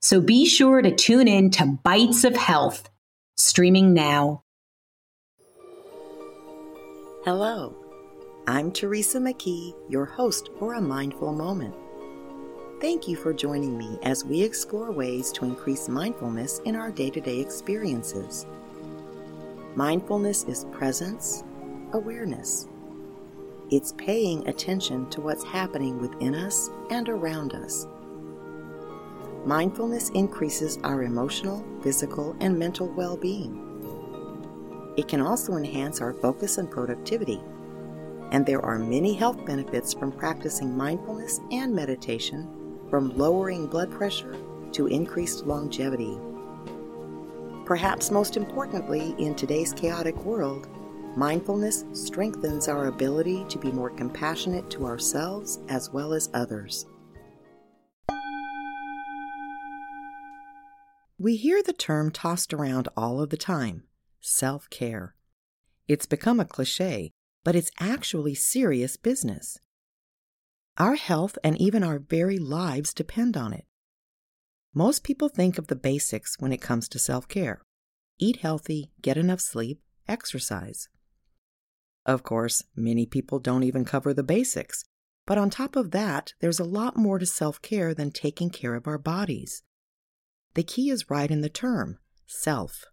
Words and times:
So 0.00 0.20
be 0.20 0.46
sure 0.46 0.80
to 0.80 0.94
tune 0.94 1.26
in 1.26 1.50
to 1.52 1.66
Bites 1.82 2.22
of 2.22 2.36
Health, 2.36 2.88
streaming 3.36 3.94
now. 3.94 4.44
Hello, 7.24 7.74
I'm 8.46 8.70
Teresa 8.70 9.18
McKee, 9.18 9.74
your 9.88 10.04
host 10.04 10.50
for 10.56 10.74
A 10.74 10.80
Mindful 10.80 11.32
Moment. 11.32 11.74
Thank 12.80 13.08
you 13.08 13.16
for 13.16 13.34
joining 13.34 13.76
me 13.76 13.98
as 14.04 14.24
we 14.24 14.40
explore 14.40 14.92
ways 14.92 15.32
to 15.32 15.44
increase 15.44 15.88
mindfulness 15.88 16.60
in 16.60 16.76
our 16.76 16.92
day 16.92 17.10
to 17.10 17.20
day 17.20 17.40
experiences. 17.40 18.46
Mindfulness 19.74 20.44
is 20.44 20.66
presence, 20.70 21.42
awareness. 21.92 22.68
It's 23.72 23.94
paying 23.98 24.46
attention 24.46 25.10
to 25.10 25.20
what's 25.20 25.42
happening 25.42 25.98
within 25.98 26.36
us 26.36 26.70
and 26.90 27.08
around 27.08 27.52
us 27.54 27.88
Mindfulness 29.48 30.10
increases 30.10 30.78
our 30.84 31.04
emotional, 31.04 31.64
physical, 31.82 32.36
and 32.38 32.58
mental 32.58 32.86
well 32.86 33.16
being. 33.16 33.64
It 34.98 35.08
can 35.08 35.22
also 35.22 35.54
enhance 35.54 36.02
our 36.02 36.12
focus 36.12 36.58
and 36.58 36.70
productivity. 36.70 37.40
And 38.30 38.44
there 38.44 38.62
are 38.62 38.78
many 38.78 39.14
health 39.14 39.46
benefits 39.46 39.94
from 39.94 40.12
practicing 40.12 40.76
mindfulness 40.76 41.40
and 41.50 41.74
meditation, 41.74 42.46
from 42.90 43.16
lowering 43.16 43.68
blood 43.68 43.90
pressure 43.90 44.36
to 44.72 44.86
increased 44.88 45.46
longevity. 45.46 46.18
Perhaps 47.64 48.10
most 48.10 48.36
importantly, 48.36 49.14
in 49.18 49.34
today's 49.34 49.72
chaotic 49.72 50.16
world, 50.26 50.68
mindfulness 51.16 51.86
strengthens 51.94 52.68
our 52.68 52.88
ability 52.88 53.46
to 53.48 53.56
be 53.56 53.72
more 53.72 53.88
compassionate 53.88 54.68
to 54.68 54.84
ourselves 54.84 55.60
as 55.70 55.88
well 55.90 56.12
as 56.12 56.28
others. 56.34 56.84
We 61.20 61.34
hear 61.34 61.64
the 61.64 61.72
term 61.72 62.12
tossed 62.12 62.54
around 62.54 62.88
all 62.96 63.20
of 63.20 63.30
the 63.30 63.36
time 63.36 63.82
self 64.20 64.70
care. 64.70 65.16
It's 65.88 66.06
become 66.06 66.38
a 66.38 66.44
cliche, 66.44 67.10
but 67.42 67.56
it's 67.56 67.72
actually 67.80 68.36
serious 68.36 68.96
business. 68.96 69.58
Our 70.76 70.94
health 70.94 71.36
and 71.42 71.60
even 71.60 71.82
our 71.82 71.98
very 71.98 72.38
lives 72.38 72.94
depend 72.94 73.36
on 73.36 73.52
it. 73.52 73.64
Most 74.72 75.02
people 75.02 75.28
think 75.28 75.58
of 75.58 75.66
the 75.66 75.74
basics 75.74 76.36
when 76.38 76.52
it 76.52 76.60
comes 76.60 76.88
to 76.90 77.00
self 77.00 77.26
care 77.26 77.62
eat 78.20 78.36
healthy, 78.36 78.92
get 79.02 79.16
enough 79.16 79.40
sleep, 79.40 79.80
exercise. 80.06 80.88
Of 82.06 82.22
course, 82.22 82.62
many 82.76 83.06
people 83.06 83.40
don't 83.40 83.64
even 83.64 83.84
cover 83.84 84.14
the 84.14 84.22
basics, 84.22 84.84
but 85.26 85.36
on 85.36 85.50
top 85.50 85.74
of 85.74 85.90
that, 85.90 86.34
there's 86.40 86.60
a 86.60 86.64
lot 86.64 86.96
more 86.96 87.18
to 87.18 87.26
self 87.26 87.60
care 87.60 87.92
than 87.92 88.12
taking 88.12 88.50
care 88.50 88.76
of 88.76 88.86
our 88.86 88.98
bodies. 88.98 89.64
The 90.58 90.64
key 90.64 90.90
is 90.90 91.08
right 91.08 91.30
in 91.30 91.40
the 91.40 91.48
term 91.48 92.00
self. 92.26 92.84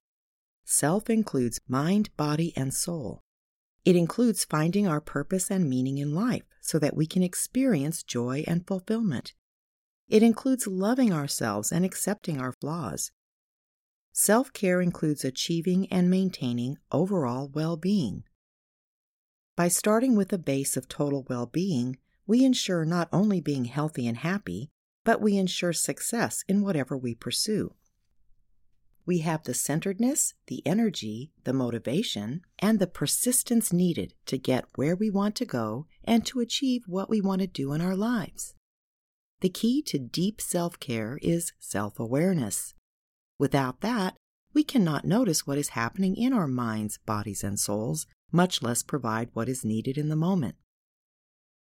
Self 0.65 1.09
includes 1.09 1.59
mind, 1.67 2.15
body, 2.15 2.53
and 2.55 2.71
soul. 2.71 3.23
It 3.83 3.95
includes 3.95 4.45
finding 4.45 4.85
our 4.85 5.01
purpose 5.01 5.49
and 5.49 5.67
meaning 5.67 5.97
in 5.97 6.13
life 6.13 6.43
so 6.61 6.77
that 6.77 6.95
we 6.95 7.07
can 7.07 7.23
experience 7.23 8.03
joy 8.03 8.43
and 8.45 8.67
fulfillment. 8.67 9.33
It 10.07 10.21
includes 10.21 10.67
loving 10.67 11.11
ourselves 11.11 11.71
and 11.71 11.83
accepting 11.83 12.39
our 12.39 12.51
flaws. 12.51 13.11
Self 14.13 14.53
care 14.53 14.79
includes 14.79 15.25
achieving 15.25 15.91
and 15.91 16.07
maintaining 16.07 16.77
overall 16.91 17.49
well 17.51 17.77
being. 17.77 18.25
By 19.55 19.69
starting 19.69 20.15
with 20.15 20.31
a 20.31 20.37
base 20.37 20.77
of 20.77 20.87
total 20.87 21.25
well 21.27 21.47
being, 21.47 21.97
we 22.27 22.45
ensure 22.45 22.85
not 22.85 23.09
only 23.11 23.41
being 23.41 23.65
healthy 23.65 24.05
and 24.05 24.17
happy, 24.17 24.69
but 25.05 25.21
we 25.21 25.37
ensure 25.37 25.71
success 25.71 26.43
in 26.49 26.61
whatever 26.61 26.97
we 26.97 27.15
pursue. 27.15 27.73
We 29.05 29.19
have 29.19 29.43
the 29.43 29.53
centeredness, 29.53 30.33
the 30.47 30.65
energy, 30.65 31.31
the 31.43 31.53
motivation, 31.53 32.41
and 32.57 32.79
the 32.79 32.87
persistence 32.87 33.71
needed 33.71 34.15
to 34.25 34.39
get 34.39 34.65
where 34.75 34.95
we 34.95 35.11
want 35.11 35.35
to 35.35 35.45
go 35.45 35.85
and 36.03 36.25
to 36.25 36.39
achieve 36.39 36.83
what 36.87 37.09
we 37.09 37.21
want 37.21 37.41
to 37.41 37.47
do 37.47 37.71
in 37.71 37.81
our 37.81 37.95
lives. 37.95 38.55
The 39.41 39.49
key 39.49 39.83
to 39.83 39.99
deep 39.99 40.41
self 40.41 40.79
care 40.79 41.19
is 41.21 41.53
self 41.59 41.99
awareness. 41.99 42.73
Without 43.37 43.81
that, 43.81 44.15
we 44.55 44.63
cannot 44.63 45.05
notice 45.05 45.45
what 45.45 45.59
is 45.59 45.69
happening 45.69 46.15
in 46.15 46.33
our 46.33 46.47
minds, 46.47 46.97
bodies, 47.05 47.43
and 47.43 47.59
souls, 47.59 48.07
much 48.31 48.63
less 48.63 48.81
provide 48.81 49.29
what 49.33 49.49
is 49.49 49.63
needed 49.63 49.99
in 49.99 50.09
the 50.09 50.15
moment. 50.15 50.55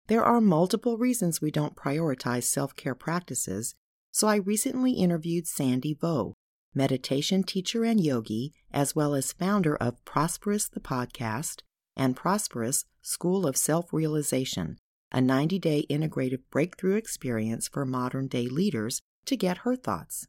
There 0.06 0.22
are 0.22 0.40
multiple 0.40 0.98
reasons 0.98 1.40
we 1.40 1.50
don't 1.50 1.76
prioritize 1.76 2.42
self 2.42 2.76
care 2.76 2.94
practices, 2.94 3.74
so 4.10 4.28
I 4.28 4.36
recently 4.36 4.92
interviewed 4.92 5.46
Sandy 5.46 5.94
Vo, 5.94 6.34
meditation 6.74 7.42
teacher 7.42 7.84
and 7.84 7.98
yogi, 7.98 8.52
as 8.70 8.94
well 8.94 9.14
as 9.14 9.32
founder 9.32 9.74
of 9.76 10.04
Prosperous 10.04 10.68
the 10.68 10.80
podcast 10.80 11.62
and 11.96 12.14
Prosperous 12.14 12.84
School 13.00 13.46
of 13.46 13.56
Self 13.56 13.94
Realization, 13.94 14.76
a 15.10 15.22
90 15.22 15.58
day 15.58 15.86
integrative 15.88 16.42
breakthrough 16.50 16.96
experience 16.96 17.66
for 17.66 17.86
modern 17.86 18.26
day 18.26 18.46
leaders, 18.46 19.00
to 19.24 19.38
get 19.38 19.58
her 19.58 19.74
thoughts. 19.74 20.26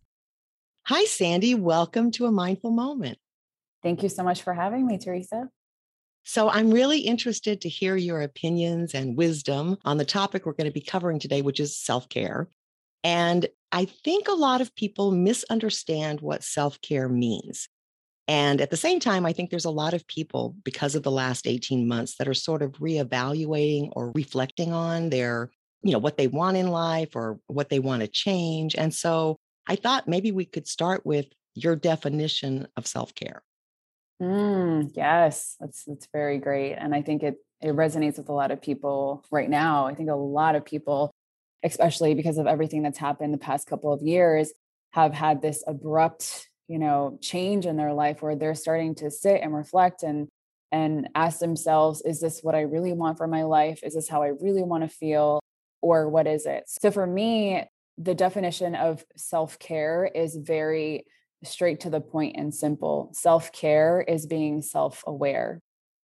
Hi, 0.84 1.04
Sandy. 1.04 1.54
Welcome 1.54 2.12
to 2.12 2.28
a 2.28 2.32
mindful 2.32 2.72
moment. 2.72 3.18
Thank 3.84 4.04
you 4.04 4.10
so 4.10 4.24
much 4.24 4.42
for 4.42 4.54
having 4.54 4.88
me, 4.88 4.98
Teresa. 4.98 5.50
So, 6.28 6.50
I'm 6.50 6.72
really 6.72 7.00
interested 7.00 7.62
to 7.62 7.70
hear 7.70 7.96
your 7.96 8.22
opinions 8.22 8.96
and 8.96 9.16
wisdom 9.16 9.78
on 9.86 9.98
the 9.98 10.06
topic 10.06 10.46
we're 10.46 10.54
going 10.54 10.66
to 10.66 10.74
be 10.74 10.82
covering 10.82 11.20
today, 11.20 11.42
which 11.42 11.60
is 11.60 11.78
self 11.78 12.10
care. 12.10 12.50
And 13.04 13.48
I 13.72 13.86
think 13.86 14.28
a 14.28 14.34
lot 14.34 14.62
of 14.62 14.76
people 14.76 15.12
misunderstand 15.12 16.22
what 16.22 16.44
self 16.44 16.82
care 16.82 17.08
means. 17.08 17.70
And 18.28 18.60
at 18.60 18.72
the 18.72 18.78
same 18.78 19.00
time, 19.00 19.24
I 19.24 19.34
think 19.34 19.52
there's 19.52 19.66
a 19.66 19.70
lot 19.70 19.94
of 19.94 20.08
people, 20.08 20.56
because 20.64 20.96
of 20.96 21.04
the 21.04 21.12
last 21.12 21.46
18 21.46 21.88
months, 21.88 22.16
that 22.18 22.28
are 22.28 22.34
sort 22.34 22.64
of 22.64 22.72
reevaluating 22.74 23.90
or 23.92 24.12
reflecting 24.16 24.74
on 24.74 25.12
their, 25.12 25.52
you 25.84 25.92
know, 25.92 26.00
what 26.00 26.18
they 26.18 26.28
want 26.28 26.58
in 26.58 26.70
life 26.70 27.16
or 27.16 27.40
what 27.46 27.70
they 27.70 27.78
want 27.78 28.02
to 28.02 28.08
change. 28.08 28.74
And 28.76 28.92
so 28.92 29.38
I 29.68 29.76
thought 29.76 30.08
maybe 30.08 30.32
we 30.32 30.46
could 30.46 30.68
start 30.68 31.06
with 31.06 31.28
your 31.54 31.76
definition 31.76 32.68
of 32.76 32.88
self 32.88 33.14
care. 33.14 33.44
Mm, 34.22 34.92
yes, 34.96 35.58
that's 35.60 35.84
that's 35.84 36.08
very 36.14 36.38
great, 36.38 36.74
and 36.76 36.96
I 36.96 37.02
think 37.02 37.22
it 37.24 37.36
it 37.62 37.76
resonates 37.76 38.18
with 38.18 38.30
a 38.30 38.34
lot 38.34 38.52
of 38.52 38.62
people 38.62 39.24
right 39.32 39.50
now. 39.50 39.86
I 39.88 39.94
think 39.96 40.10
a 40.10 40.16
lot 40.16 40.56
of 40.56 40.64
people, 40.66 41.12
especially 41.64 42.14
because 42.14 42.38
of 42.38 42.48
everything 42.48 42.82
that's 42.84 42.98
happened 42.98 43.34
the 43.34 43.38
past 43.38 43.68
couple 43.68 43.92
of 43.92 44.02
years, 44.02 44.54
have 44.92 45.14
had 45.14 45.42
this 45.42 45.64
abrupt, 45.68 46.50
you 46.68 46.80
know, 46.80 47.18
change 47.22 47.66
in 47.66 47.76
their 47.78 47.94
life 47.94 48.22
where 48.22 48.36
they're 48.38 48.56
starting 48.56 48.96
to 48.96 49.12
sit 49.12 49.42
and 49.42 49.54
reflect 49.54 50.02
and 50.04 50.28
and 50.72 51.10
ask 51.16 51.40
themselves, 51.40 52.02
is 52.02 52.20
this 52.22 52.40
what 52.42 52.56
I 52.56 52.62
really 52.62 52.94
want 52.94 53.18
for 53.18 53.28
my 53.28 53.44
life? 53.44 53.82
Is 53.84 53.96
this 53.96 54.08
how 54.10 54.24
I 54.24 54.28
really 54.28 54.64
want 54.64 54.84
to 54.84 54.90
feel? 54.90 55.42
Or 55.82 56.10
what 56.10 56.26
is 56.28 56.46
it? 56.46 56.64
So 56.68 56.90
for 56.92 57.06
me, 57.06 57.64
the 57.98 58.16
definition 58.16 58.76
of 58.76 59.06
self 59.18 59.60
care 59.60 60.06
is 60.06 60.36
very 60.38 61.06
straight 61.46 61.80
to 61.82 61.90
the 61.90 62.02
point 62.02 62.36
and 62.38 62.54
simple. 62.54 63.12
Self 63.14 63.52
care 63.52 64.02
is 64.02 64.26
being 64.26 64.62
self 64.62 65.04
aware. 65.08 65.62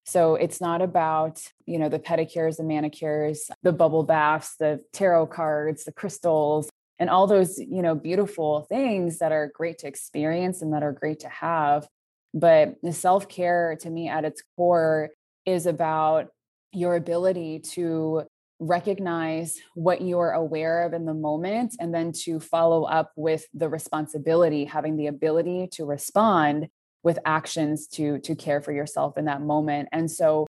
So 0.06 0.34
it's 0.34 0.60
not 0.60 0.82
about, 0.82 1.40
you 1.66 1.78
know, 1.78 1.88
the 1.88 1.98
pedicures, 1.98 2.56
the 2.56 2.64
manicures, 2.64 3.50
the 3.62 3.72
bubble 3.72 4.02
baths, 4.02 4.56
the 4.58 4.80
tarot 4.92 5.26
cards, 5.28 5.84
the 5.84 5.92
crystals, 5.92 6.68
and 6.98 7.08
all 7.08 7.26
those, 7.26 7.58
you 7.58 7.82
know, 7.82 7.94
beautiful 7.94 8.66
things 8.68 9.18
that 9.18 9.32
are 9.32 9.52
great 9.54 9.78
to 9.78 9.86
experience 9.86 10.62
and 10.62 10.72
that 10.72 10.82
are 10.82 10.92
great 10.92 11.20
to 11.20 11.28
have. 11.28 11.86
But 12.34 12.76
the 12.82 12.92
self 12.92 13.28
care 13.28 13.76
to 13.80 13.90
me 13.90 14.08
at 14.08 14.24
its 14.24 14.42
core 14.56 15.10
is 15.46 15.66
about 15.66 16.28
your 16.72 16.94
ability 16.96 17.60
to 17.60 18.24
recognize 18.60 19.58
what 19.74 20.00
you 20.00 20.18
are 20.18 20.32
aware 20.32 20.82
of 20.82 20.92
in 20.92 21.06
the 21.06 21.14
moment 21.14 21.74
and 21.80 21.92
then 21.92 22.12
to 22.12 22.38
follow 22.38 22.84
up 22.84 23.10
with 23.16 23.46
the 23.54 23.68
responsibility 23.68 24.66
having 24.66 24.96
the 24.96 25.06
ability 25.06 25.66
to 25.72 25.84
respond 25.84 26.68
with 27.02 27.18
actions 27.24 27.86
to 27.86 28.18
to 28.18 28.34
care 28.36 28.60
for 28.60 28.72
yourself 28.72 29.16
in 29.16 29.24
that 29.24 29.40
moment 29.40 29.88
and 29.92 30.10
so 30.10 30.46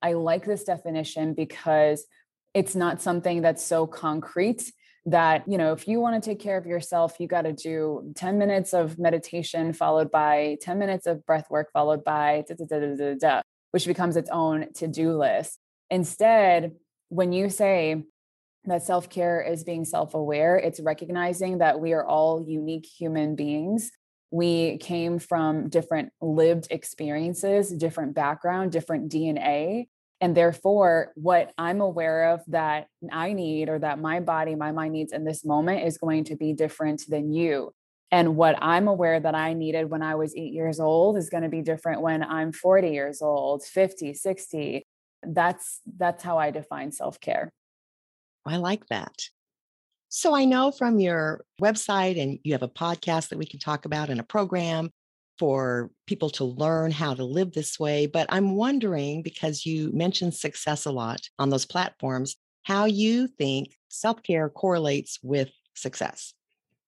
i 0.00 0.14
like 0.14 0.46
this 0.46 0.64
definition 0.64 1.34
because 1.34 2.06
it's 2.54 2.74
not 2.74 3.02
something 3.02 3.42
that's 3.42 3.62
so 3.62 3.86
concrete 3.86 4.72
that, 5.06 5.44
you 5.46 5.56
know, 5.56 5.72
if 5.72 5.88
you 5.88 6.00
want 6.00 6.22
to 6.22 6.30
take 6.30 6.40
care 6.40 6.58
of 6.58 6.66
yourself, 6.66 7.18
you 7.18 7.26
got 7.26 7.42
to 7.42 7.52
do 7.52 8.12
10 8.16 8.38
minutes 8.38 8.74
of 8.74 8.98
meditation 8.98 9.72
followed 9.72 10.10
by 10.10 10.58
10 10.60 10.78
minutes 10.78 11.06
of 11.06 11.24
breath 11.24 11.50
work 11.50 11.70
followed 11.72 12.04
by 12.04 12.44
da, 12.46 12.54
da, 12.54 13.14
da, 13.14 13.42
which 13.70 13.86
becomes 13.86 14.16
its 14.16 14.30
own 14.30 14.72
to-do 14.74 15.16
list. 15.16 15.58
Instead, 15.90 16.72
when 17.10 17.32
you 17.32 17.50
say 17.50 18.04
that 18.64 18.82
self-care 18.82 19.42
is 19.42 19.62
being 19.62 19.84
self-aware, 19.84 20.56
it's 20.56 20.80
recognizing 20.80 21.58
that 21.58 21.78
we 21.78 21.92
are 21.92 22.04
all 22.04 22.44
unique 22.46 22.86
human 22.86 23.36
beings 23.36 23.92
we 24.30 24.78
came 24.78 25.18
from 25.18 25.68
different 25.68 26.12
lived 26.20 26.68
experiences, 26.70 27.70
different 27.70 28.14
background, 28.14 28.70
different 28.72 29.10
DNA. 29.10 29.88
And 30.20 30.36
therefore, 30.36 31.12
what 31.14 31.52
I'm 31.58 31.80
aware 31.80 32.34
of 32.34 32.42
that 32.48 32.86
I 33.10 33.32
need 33.32 33.68
or 33.68 33.78
that 33.78 33.98
my 33.98 34.20
body, 34.20 34.54
my 34.54 34.70
mind 34.70 34.92
needs 34.92 35.12
in 35.12 35.24
this 35.24 35.44
moment 35.44 35.84
is 35.84 35.98
going 35.98 36.24
to 36.24 36.36
be 36.36 36.52
different 36.52 37.02
than 37.08 37.32
you. 37.32 37.72
And 38.12 38.36
what 38.36 38.56
I'm 38.60 38.86
aware 38.86 39.18
that 39.18 39.34
I 39.34 39.54
needed 39.54 39.88
when 39.88 40.02
I 40.02 40.16
was 40.16 40.34
eight 40.36 40.52
years 40.52 40.78
old 40.78 41.16
is 41.16 41.30
going 41.30 41.44
to 41.44 41.48
be 41.48 41.62
different 41.62 42.02
when 42.02 42.22
I'm 42.22 42.52
40 42.52 42.90
years 42.90 43.22
old, 43.22 43.64
50, 43.64 44.14
60. 44.14 44.86
That's 45.22 45.80
that's 45.96 46.22
how 46.22 46.38
I 46.38 46.50
define 46.50 46.92
self-care. 46.92 47.50
I 48.46 48.56
like 48.56 48.86
that. 48.88 49.14
So 50.08 50.34
I 50.34 50.44
know 50.44 50.72
from 50.72 50.98
your 50.98 51.44
website 51.62 52.20
and 52.20 52.38
you 52.42 52.52
have 52.52 52.62
a 52.62 52.68
podcast 52.68 53.28
that 53.28 53.38
we 53.38 53.46
can 53.46 53.60
talk 53.60 53.84
about 53.84 54.08
and 54.08 54.18
a 54.18 54.24
program 54.24 54.90
for 55.38 55.90
people 56.06 56.28
to 56.28 56.44
learn 56.44 56.90
how 56.90 57.14
to 57.14 57.24
live 57.24 57.52
this 57.52 57.78
way. 57.78 58.06
But 58.06 58.26
I'm 58.28 58.56
wondering, 58.56 59.22
because 59.22 59.64
you 59.64 59.92
mentioned 59.92 60.34
success 60.34 60.84
a 60.84 60.90
lot 60.90 61.20
on 61.38 61.48
those 61.48 61.64
platforms, 61.64 62.36
how 62.64 62.86
you 62.86 63.26
think 63.26 63.76
self 63.88 64.22
care 64.22 64.48
correlates 64.48 65.18
with 65.22 65.50
success. 65.74 66.34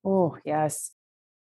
Oh, 0.04 0.36
yes. 0.44 0.90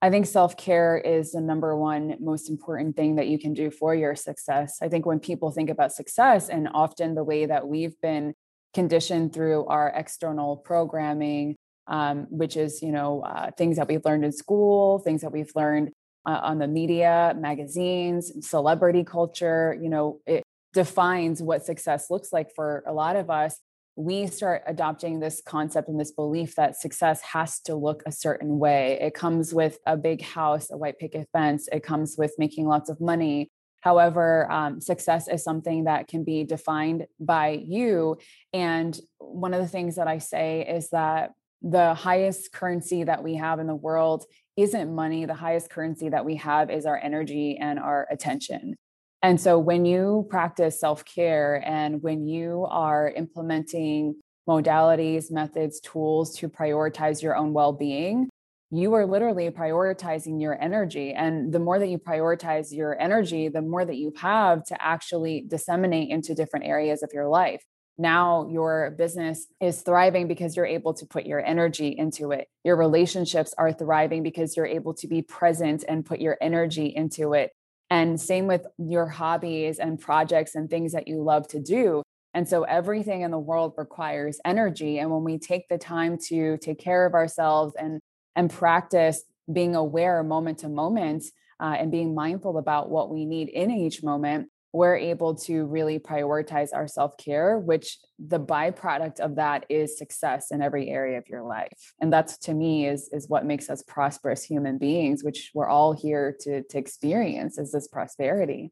I 0.03 0.11
think 0.11 0.27
self 0.27 0.57
care 0.57 0.97
is 0.97 1.33
the 1.33 1.41
number 1.41 1.77
one 1.77 2.17
most 2.21 2.49
important 2.49 2.97
thing 2.97 3.17
that 3.17 3.29
you 3.29 3.39
can 3.39 3.53
do 3.53 3.71
for 3.71 3.95
your 3.95 4.15
success. 4.17 4.79
I 4.81 4.89
think 4.89 5.05
when 5.05 5.21
people 5.21 5.51
think 5.51 5.71
about 5.71 5.93
success, 5.93 6.49
and 6.49 6.69
often 6.73 7.15
the 7.15 7.25
way 7.25 7.47
that 7.47 7.69
we've 7.69 8.01
been 8.01 8.35
conditioned 8.73 9.33
through 9.33 9.67
our 9.67 9.93
external 9.95 10.57
programming 10.57 11.57
um, 11.91 12.27
which 12.31 12.57
is 12.57 12.81
you 12.81 12.93
know 12.93 13.21
uh, 13.23 13.51
things 13.59 13.77
that 13.77 13.89
we've 13.89 14.05
learned 14.05 14.25
in 14.25 14.33
school, 14.33 15.01
things 15.01 15.21
that 15.21 15.33
we've 15.33 15.53
learned 15.55 15.91
uh, 16.25 16.41
on 16.43 16.59
the 16.59 16.69
media, 16.69 17.35
magazines, 17.37 18.33
celebrity 18.49 19.05
culture. 19.05 19.77
You 19.81 19.91
know, 19.91 20.21
it 20.25 20.45
defines 20.73 21.43
what 21.43 21.67
success 21.67 22.09
looks 22.09 22.33
like 22.33 22.55
for 22.55 22.85
a 22.87 22.93
lot 22.93 23.17
of 23.17 23.29
us. 23.29 23.59
We 24.01 24.29
start 24.29 24.63
adopting 24.67 25.21
this 25.21 25.43
concept 25.45 25.89
and 25.89 26.01
this 26.01 26.11
belief 26.11 26.55
that 26.55 26.81
success 26.81 27.21
has 27.21 27.61
to 27.61 27.75
look 27.75 28.03
a 28.07 28.13
certain 28.13 28.59
way. 28.59 28.99
It 28.99 29.13
comes 29.13 29.53
with 29.53 29.79
a 29.87 29.95
big 29.95 30.23
house, 30.23 30.71
a 30.71 30.79
white 30.79 30.99
picket 30.99 31.29
fence. 31.35 31.69
It 31.71 31.83
comes 31.83 32.17
with 32.17 32.33
making 32.39 32.67
lots 32.67 32.89
of 32.89 32.99
money. 32.99 33.51
However, 33.81 34.51
um, 34.51 34.81
success 34.81 35.29
is 35.29 35.45
something 35.45 35.85
that 35.85 36.09
can 36.09 36.25
be 36.25 36.45
defined 36.45 37.09
by 37.21 37.63
you. 37.63 38.17
And 38.55 38.99
one 39.19 39.53
of 39.53 39.61
the 39.61 39.69
things 39.69 39.97
that 39.97 40.09
I 40.09 40.17
say 40.17 40.67
is 40.67 40.89
that 40.91 41.33
the 41.61 41.93
highest 41.93 42.53
currency 42.53 43.05
that 43.05 43.23
we 43.23 43.35
have 43.35 43.59
in 43.59 43.67
the 43.67 43.75
world 43.75 44.25
isn't 44.57 44.95
money. 44.95 45.27
The 45.27 45.35
highest 45.35 45.69
currency 45.69 46.09
that 46.09 46.25
we 46.25 46.37
have 46.37 46.71
is 46.71 46.87
our 46.87 46.97
energy 46.97 47.59
and 47.59 47.79
our 47.79 48.09
attention. 48.11 48.77
And 49.23 49.41
so 49.41 49.59
when 49.59 49.85
you 49.85 50.27
practice 50.31 50.81
self 50.81 51.05
care 51.05 51.63
and 51.67 52.03
when 52.03 52.27
you 52.27 52.67
are 52.71 53.13
implementing 53.15 54.17
modalities, 54.49 55.31
methods, 55.31 55.81
tools 55.81 56.37
to 56.39 56.49
prioritize 56.49 57.23
your 57.23 57.37
own 57.37 57.53
well 57.53 57.73
being, 57.73 58.29
you 58.71 58.95
are 58.95 59.07
literally 59.07 59.51
prioritizing 59.51 60.41
your 60.41 60.61
energy. 60.61 61.13
And 61.13 61.53
the 61.53 61.59
more 61.59 61.79
that 61.79 61.89
you 61.89 61.99
prioritize 61.99 62.73
your 62.73 62.99
energy, 63.01 63.49
the 63.49 63.63
more 63.63 63.85
that 63.85 63.97
you 63.97 64.13
have 64.17 64.65
to 64.67 64.83
actually 64.83 65.45
disseminate 65.47 66.11
into 66.11 66.35
different 66.35 66.67
areas 66.67 67.03
of 67.03 67.11
your 67.13 67.29
life 67.29 67.65
now 68.01 68.49
your 68.51 68.95
business 68.97 69.47
is 69.61 69.83
thriving 69.83 70.27
because 70.27 70.57
you're 70.57 70.67
able 70.67 70.95
to 70.95 71.07
put 71.07 71.27
your 71.27 71.45
energy 71.45 71.89
into 71.89 72.33
it. 72.33 72.49
Your 72.65 72.77
relationships 72.77 73.55
are 73.59 73.73
thriving 73.73 74.23
because 74.23 74.57
you're 74.57 74.67
able 74.67 74.95
to 74.95 75.07
be 75.07 75.21
present 75.21 75.85
and 75.87 76.05
put 76.05 76.19
your 76.19 76.39
energy 76.41 76.87
into 76.87 77.35
it. 77.35 77.53
And 77.91 78.21
same 78.21 78.47
with 78.47 78.67
your 78.79 79.07
hobbies 79.07 79.79
and 79.79 79.99
projects 79.99 80.55
and 80.55 80.71
things 80.71 80.93
that 80.93 81.09
you 81.09 81.23
love 81.23 81.49
to 81.49 81.61
do. 81.61 82.03
And 82.35 82.49
so 82.49 82.63
everything 82.63 83.23
in 83.23 83.33
the 83.33 83.39
world 83.39 83.75
requires 83.77 84.39
energy. 84.45 84.99
And 84.99 85.11
when 85.11 85.25
we 85.25 85.39
take 85.39 85.69
the 85.69 85.79
time 85.79 86.17
to 86.29 86.57
take 86.59 86.79
care 86.79 87.05
of 87.05 87.15
ourselves 87.15 87.75
and 87.77 88.01
and 88.37 88.49
practice 88.49 89.25
being 89.53 89.75
aware 89.75 90.23
moment 90.23 90.59
to 90.59 90.69
moment 90.69 91.25
uh, 91.59 91.75
and 91.79 91.91
being 91.91 92.15
mindful 92.15 92.59
about 92.59 92.89
what 92.89 93.11
we 93.11 93.27
need 93.27 93.49
in 93.49 93.71
each 93.73 94.05
moment, 94.05 94.49
we're 94.73 94.97
able 94.97 95.35
to 95.35 95.67
really 95.67 95.99
prioritize 95.99 96.69
our 96.73 96.87
self 96.87 97.17
care, 97.17 97.59
which 97.59 97.99
the 98.19 98.39
byproduct 98.39 99.19
of 99.19 99.37
that 99.37 99.67
is 99.69 99.99
success 99.99 100.51
in 100.51 100.63
every 100.63 100.89
area 100.89 101.19
of 101.19 101.29
your 101.29 101.43
life. 101.43 101.93
And 102.01 102.13
that's 102.13 102.39
to 102.39 102.55
me 102.55 102.87
is, 102.87 103.09
is 103.13 103.29
what 103.29 103.45
makes 103.45 103.69
us 103.69 103.83
prosperous 103.83 104.45
human 104.45 104.79
beings, 104.79 105.25
which 105.25 105.51
we're 105.55 105.69
all 105.69 105.93
here 105.93 106.37
to, 106.41 106.63
to 106.63 106.79
experience 106.79 107.59
is 107.59 107.73
this 107.73 107.89
prosperity. 107.89 108.71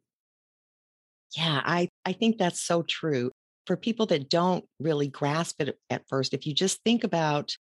Yeah, 1.37 1.61
I, 1.65 1.89
I 2.05 2.13
think 2.13 2.39
that's 2.39 2.61
so 2.61 2.83
true. 2.83 3.31
For 3.67 3.77
people 3.77 4.07
that 4.07 4.31
don't 4.31 4.65
really 4.79 5.09
grasp 5.09 5.61
it 5.61 5.79
at 5.91 6.09
first, 6.09 6.33
if 6.33 6.47
you 6.47 6.55
just 6.55 6.83
think 6.85 7.05
about 7.05 7.57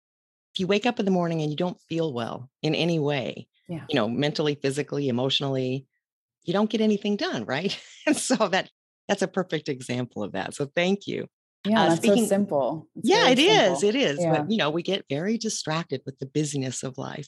if 0.53 0.59
you 0.59 0.67
wake 0.67 0.85
up 0.85 0.99
in 0.99 1.05
the 1.05 1.11
morning 1.11 1.41
and 1.41 1.49
you 1.49 1.57
don't 1.57 1.79
feel 1.89 2.13
well 2.13 2.49
in 2.61 2.75
any 2.75 2.99
way, 2.99 3.47
yeah. 3.67 3.83
you 3.89 3.95
know, 3.95 4.07
mentally, 4.07 4.55
physically, 4.55 5.09
emotionally, 5.09 5.85
you 6.47 6.53
don't 6.53 6.69
get 6.69 6.81
anything 6.81 7.15
done, 7.15 7.45
right? 7.45 7.77
and 8.07 8.15
so 8.15 8.35
that 8.49 8.69
that's 9.07 9.21
a 9.21 9.27
perfect 9.27 9.69
example 9.69 10.23
of 10.23 10.33
that. 10.33 10.55
So 10.55 10.69
thank 10.75 11.07
you. 11.07 11.27
Yeah, 11.65 11.81
uh, 11.81 11.89
that's 11.89 12.01
speaking, 12.01 12.23
so 12.25 12.29
simple. 12.29 12.87
It's 12.95 13.09
yeah, 13.09 13.29
it 13.29 13.37
simple. 13.37 13.75
is. 13.75 13.83
It 13.83 13.95
is. 13.95 14.19
Yeah. 14.19 14.37
But 14.37 14.51
you 14.51 14.57
know, 14.57 14.69
we 14.69 14.83
get 14.83 15.05
very 15.09 15.37
distracted 15.37 16.01
with 16.05 16.19
the 16.19 16.25
busyness 16.25 16.83
of 16.83 16.97
life. 16.97 17.27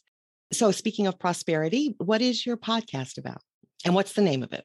So 0.53 0.71
speaking 0.71 1.07
of 1.07 1.19
prosperity, 1.19 1.95
what 1.97 2.21
is 2.21 2.45
your 2.45 2.57
podcast 2.57 3.17
about? 3.17 3.41
And 3.85 3.93
what's 3.95 4.13
the 4.13 4.21
name 4.21 4.43
of 4.43 4.53
it? 4.53 4.63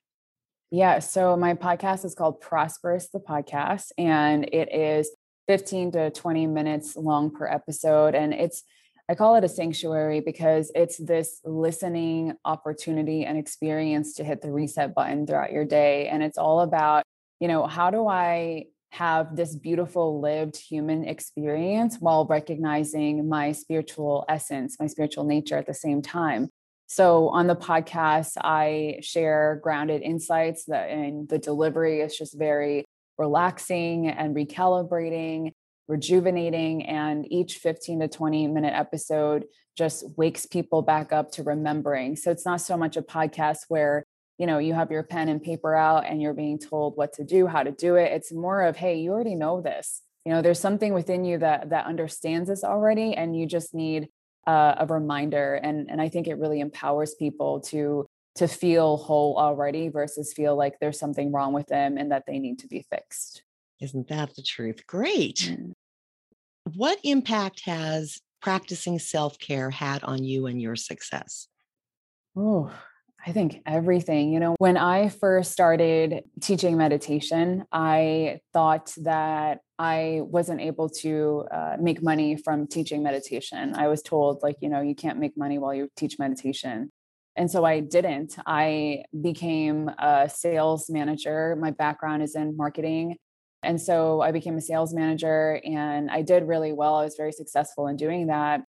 Yeah, 0.70 1.00
so 1.00 1.37
my 1.37 1.52
podcast 1.52 2.05
is 2.05 2.14
called 2.14 2.40
Prosperous 2.40 3.10
the 3.10 3.19
Podcast, 3.19 3.90
and 3.98 4.44
it 4.55 4.75
is 4.75 5.10
15 5.48 5.93
to 5.93 6.10
20 6.10 6.46
minutes 6.46 6.96
long 6.96 7.31
per 7.31 7.46
episode. 7.46 8.14
And 8.14 8.32
it's 8.32 8.62
I 9.12 9.14
call 9.14 9.36
it 9.36 9.44
a 9.44 9.48
sanctuary 9.48 10.20
because 10.20 10.72
it's 10.74 10.96
this 10.96 11.42
listening 11.44 12.32
opportunity 12.46 13.26
and 13.26 13.36
experience 13.36 14.14
to 14.14 14.24
hit 14.24 14.40
the 14.40 14.50
reset 14.50 14.94
button 14.94 15.26
throughout 15.26 15.52
your 15.52 15.66
day. 15.66 16.08
And 16.08 16.22
it's 16.22 16.38
all 16.38 16.60
about, 16.60 17.02
you 17.38 17.46
know, 17.46 17.66
how 17.66 17.90
do 17.90 18.08
I 18.08 18.69
have 18.92 19.36
this 19.36 19.54
beautiful 19.54 20.22
lived 20.22 20.56
human 20.56 21.04
experience 21.04 21.98
while 22.00 22.24
recognizing 22.24 23.28
my 23.28 23.52
spiritual 23.52 24.24
essence, 24.31 24.78
my 24.81 24.86
spiritual 24.86 25.24
nature 25.24 25.58
at 25.58 25.66
the 25.66 25.74
same 25.74 26.00
time. 26.00 26.48
So 26.86 27.28
on 27.28 27.48
the 27.48 27.56
podcast, 27.56 28.38
I 28.38 29.00
share 29.02 29.60
grounded 29.62 30.00
insights 30.00 30.64
that 30.69 30.88
and 30.88 31.28
the 31.28 31.38
delivery 31.38 32.00
is 32.00 32.16
just 32.16 32.38
very 32.38 32.86
relaxing 33.19 34.08
and 34.08 34.34
recalibrating 34.34 35.52
rejuvenating 35.89 36.86
and 36.86 37.31
each 37.31 37.56
15 37.56 38.01
to 38.01 38.08
20 38.08 38.46
minute 38.48 38.72
episode 38.74 39.44
just 39.77 40.05
wakes 40.17 40.46
people 40.46 40.82
back 40.82 41.12
up 41.12 41.32
to 41.32 41.43
remembering 41.43 42.17
so 42.17 42.31
it's 42.31 42.46
not 42.46 42.60
so 42.60 42.77
much 42.77 42.96
a 42.96 43.03
podcast 43.03 43.58
where 43.69 44.05
you 44.39 44.46
know 44.46 44.58
you 44.58 44.74
have 44.74 44.91
your 44.91 45.03
pen 45.03 45.29
and 45.29 45.43
paper 45.43 45.74
out 45.74 46.05
and 46.06 46.22
you're 46.22 46.34
being 46.34 46.58
told 46.58 46.96
what 46.96 47.12
to 47.12 47.24
do 47.24 47.46
how 47.46 47.62
to 47.62 47.72
do 47.72 47.96
it 47.96 48.12
it's 48.12 48.32
more 48.32 48.62
of 48.62 48.77
hey 48.77 48.98
you 48.98 49.10
already 49.10 49.34
know 49.34 49.60
this 49.60 50.03
you 50.24 50.32
know 50.32 50.41
there's 50.41 50.60
something 50.60 50.94
within 50.94 51.24
you 51.24 51.39
that 51.39 51.70
that 51.70 51.86
understands 51.86 52.48
this 52.48 52.65
already 52.65 53.15
and 53.15 53.36
you 53.36 53.46
just 53.46 53.74
need 53.74 54.08
uh, 54.46 54.74
a 54.79 54.86
reminder 54.86 55.55
and 55.55 55.91
and 55.91 56.01
i 56.01 56.08
think 56.08 56.27
it 56.27 56.39
really 56.39 56.60
empowers 56.60 57.15
people 57.15 57.60
to 57.60 58.06
to 58.34 58.48
feel 58.48 58.96
whole 58.96 59.36
already 59.36 59.89
versus 59.89 60.32
feel 60.32 60.56
like 60.56 60.79
there's 60.81 60.98
something 60.98 61.32
wrong 61.32 61.53
with 61.53 61.67
them 61.67 61.98
and 61.98 62.12
that 62.12 62.24
they 62.27 62.39
need 62.39 62.58
to 62.58 62.67
be 62.67 62.84
fixed 62.91 63.43
isn't 63.82 64.08
that 64.08 64.36
the 64.36 64.43
truth? 64.43 64.86
Great. 64.86 65.51
Mm. 65.51 65.71
What 66.74 66.98
impact 67.02 67.62
has 67.66 68.20
practicing 68.40 68.98
self 68.98 69.38
care 69.38 69.70
had 69.70 70.02
on 70.04 70.24
you 70.24 70.46
and 70.46 70.60
your 70.60 70.76
success? 70.76 71.48
Oh, 72.36 72.72
I 73.24 73.32
think 73.32 73.62
everything. 73.66 74.32
You 74.32 74.40
know, 74.40 74.54
when 74.58 74.76
I 74.76 75.08
first 75.08 75.52
started 75.52 76.24
teaching 76.40 76.76
meditation, 76.76 77.64
I 77.72 78.40
thought 78.52 78.92
that 79.02 79.60
I 79.78 80.20
wasn't 80.22 80.60
able 80.60 80.88
to 81.00 81.44
uh, 81.50 81.76
make 81.81 82.02
money 82.02 82.36
from 82.36 82.66
teaching 82.66 83.02
meditation. 83.02 83.74
I 83.74 83.88
was 83.88 84.02
told, 84.02 84.42
like, 84.42 84.56
you 84.60 84.69
know, 84.69 84.81
you 84.81 84.94
can't 84.94 85.19
make 85.19 85.36
money 85.36 85.58
while 85.58 85.74
you 85.74 85.88
teach 85.96 86.19
meditation. 86.19 86.90
And 87.36 87.50
so 87.50 87.64
I 87.64 87.81
didn't. 87.81 88.36
I 88.46 89.04
became 89.20 89.88
a 89.88 90.28
sales 90.28 90.90
manager. 90.90 91.56
My 91.56 91.70
background 91.70 92.22
is 92.22 92.34
in 92.34 92.56
marketing 92.56 93.16
And 93.62 93.81
so 93.81 94.20
I 94.20 94.32
became 94.32 94.56
a 94.56 94.60
sales 94.60 94.92
manager 94.92 95.60
and 95.64 96.10
I 96.10 96.22
did 96.22 96.48
really 96.48 96.72
well. 96.72 96.96
I 96.96 97.04
was 97.04 97.16
very 97.16 97.32
successful 97.32 97.86
in 97.86 97.96
doing 97.96 98.26
that. 98.26 98.62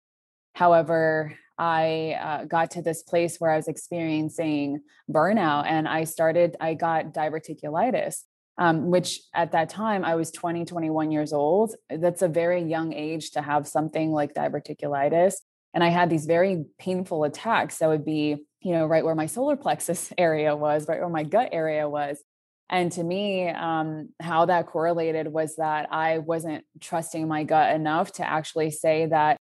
However, 0.54 1.36
I 1.58 2.18
uh, 2.22 2.46
got 2.46 2.72
to 2.72 2.82
this 2.82 3.04
place 3.04 3.38
where 3.38 3.52
I 3.52 3.58
was 3.58 3.68
experiencing 3.68 4.82
burnout 5.12 5.66
and 5.68 5.88
I 5.88 6.04
started, 6.04 6.56
I 6.60 6.74
got 6.74 7.14
diverticulitis, 7.14 8.22
um, 8.58 8.90
which 8.90 9.22
at 9.34 9.52
that 9.52 9.70
time 9.70 10.04
I 10.06 10.16
was 10.16 10.32
20, 10.32 10.66
21 10.66 11.12
years 11.12 11.34
old. 11.34 11.76
That's 11.90 12.22
a 12.22 12.28
very 12.28 12.62
young 12.64 12.94
age 12.94 13.32
to 13.32 13.42
have 13.42 13.68
something 13.68 14.12
like 14.12 14.34
diverticulitis. 14.34 15.36
And 15.74 15.84
I 15.84 15.90
had 15.90 16.10
these 16.10 16.26
very 16.26 16.66
painful 16.78 17.24
attacks 17.24 17.80
that 17.80 17.90
would 17.90 18.06
be, 18.06 18.46
you 18.62 18.72
know, 18.72 18.86
right 18.86 19.04
where 19.04 19.16
my 19.16 19.26
solar 19.26 19.56
plexus 19.56 20.14
area 20.18 20.56
was, 20.56 20.88
right 20.88 21.00
where 21.00 21.10
my 21.10 21.24
gut 21.24 21.50
area 21.52 21.90
was. 21.90 22.24
And 22.70 22.92
to 22.94 23.04
me, 23.04 23.50
um, 23.50 24.10
how 24.20 24.46
that 24.46 24.68
correlated 24.68 25.28
was 25.28 25.58
that 25.58 25.90
I 25.92 26.20
wasn't 26.20 26.66
trusting 26.80 27.28
my 27.28 27.44
gut 27.44 27.76
enough 27.76 28.14
to 28.14 28.28
actually 28.28 28.72
say 28.72 29.08
that 29.08 29.38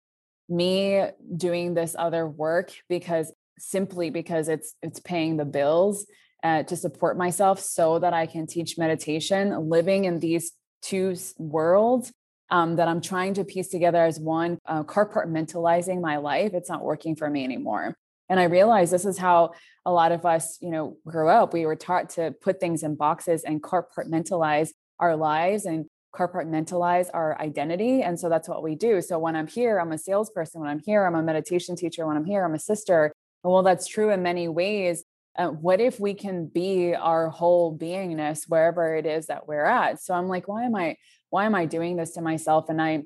me 0.49 1.05
doing 1.35 1.73
this 1.73 1.95
other 1.97 2.27
work 2.27 2.73
because 2.89 3.31
simply 3.57 4.09
because 4.09 4.49
it's 4.49 4.75
it's 4.81 4.99
paying 4.99 5.37
the 5.37 5.45
bills 5.45 6.05
uh, 6.43 6.63
to 6.63 6.75
support 6.75 7.17
myself 7.17 7.59
so 7.59 7.99
that 7.99 8.13
I 8.13 8.25
can 8.25 8.47
teach 8.47 8.77
meditation, 8.77 9.69
living 9.69 10.05
in 10.05 10.19
these 10.19 10.51
two 10.81 11.15
worlds 11.37 12.11
um, 12.49 12.75
that 12.75 12.87
I'm 12.87 13.01
trying 13.01 13.35
to 13.35 13.45
piece 13.45 13.69
together 13.69 14.03
as 14.03 14.19
one, 14.19 14.57
uh, 14.65 14.83
compartmentalizing 14.83 16.01
my 16.01 16.17
life. 16.17 16.53
It's 16.53 16.69
not 16.69 16.83
working 16.83 17.15
for 17.15 17.29
me 17.29 17.43
anymore. 17.43 17.95
And 18.31 18.39
I 18.39 18.45
realized 18.45 18.93
this 18.93 19.05
is 19.05 19.17
how 19.17 19.51
a 19.85 19.91
lot 19.91 20.13
of 20.13 20.25
us, 20.25 20.57
you 20.61 20.69
know, 20.69 20.95
grew 21.05 21.27
up. 21.27 21.51
We 21.51 21.65
were 21.65 21.75
taught 21.75 22.11
to 22.11 22.31
put 22.41 22.61
things 22.61 22.81
in 22.81 22.95
boxes 22.95 23.43
and 23.43 23.61
compartmentalize 23.61 24.69
our 24.99 25.17
lives 25.17 25.65
and 25.65 25.85
compartmentalize 26.15 27.09
our 27.13 27.37
identity. 27.41 28.01
And 28.01 28.17
so 28.17 28.29
that's 28.29 28.47
what 28.47 28.63
we 28.63 28.75
do. 28.75 29.01
So 29.01 29.19
when 29.19 29.35
I'm 29.35 29.47
here, 29.47 29.79
I'm 29.79 29.91
a 29.91 29.97
salesperson. 29.97 30.61
When 30.61 30.69
I'm 30.69 30.79
here, 30.79 31.05
I'm 31.05 31.15
a 31.15 31.21
meditation 31.21 31.75
teacher. 31.75 32.07
When 32.07 32.15
I'm 32.15 32.23
here, 32.23 32.45
I'm 32.45 32.53
a 32.53 32.59
sister. 32.59 33.11
And 33.43 33.51
well, 33.51 33.63
that's 33.63 33.85
true 33.85 34.11
in 34.11 34.23
many 34.23 34.47
ways. 34.47 35.03
Uh, 35.37 35.49
what 35.49 35.81
if 35.81 35.99
we 35.99 36.13
can 36.13 36.45
be 36.45 36.95
our 36.95 37.27
whole 37.27 37.77
beingness 37.77 38.45
wherever 38.47 38.95
it 38.95 39.05
is 39.05 39.25
that 39.25 39.45
we're 39.45 39.65
at? 39.65 40.01
So 40.01 40.13
I'm 40.13 40.29
like, 40.29 40.47
why 40.47 40.63
am 40.63 40.75
I, 40.75 40.95
why 41.31 41.45
am 41.45 41.55
I 41.55 41.65
doing 41.65 41.97
this 41.97 42.11
to 42.11 42.21
myself? 42.21 42.69
And 42.69 42.81
I 42.81 43.03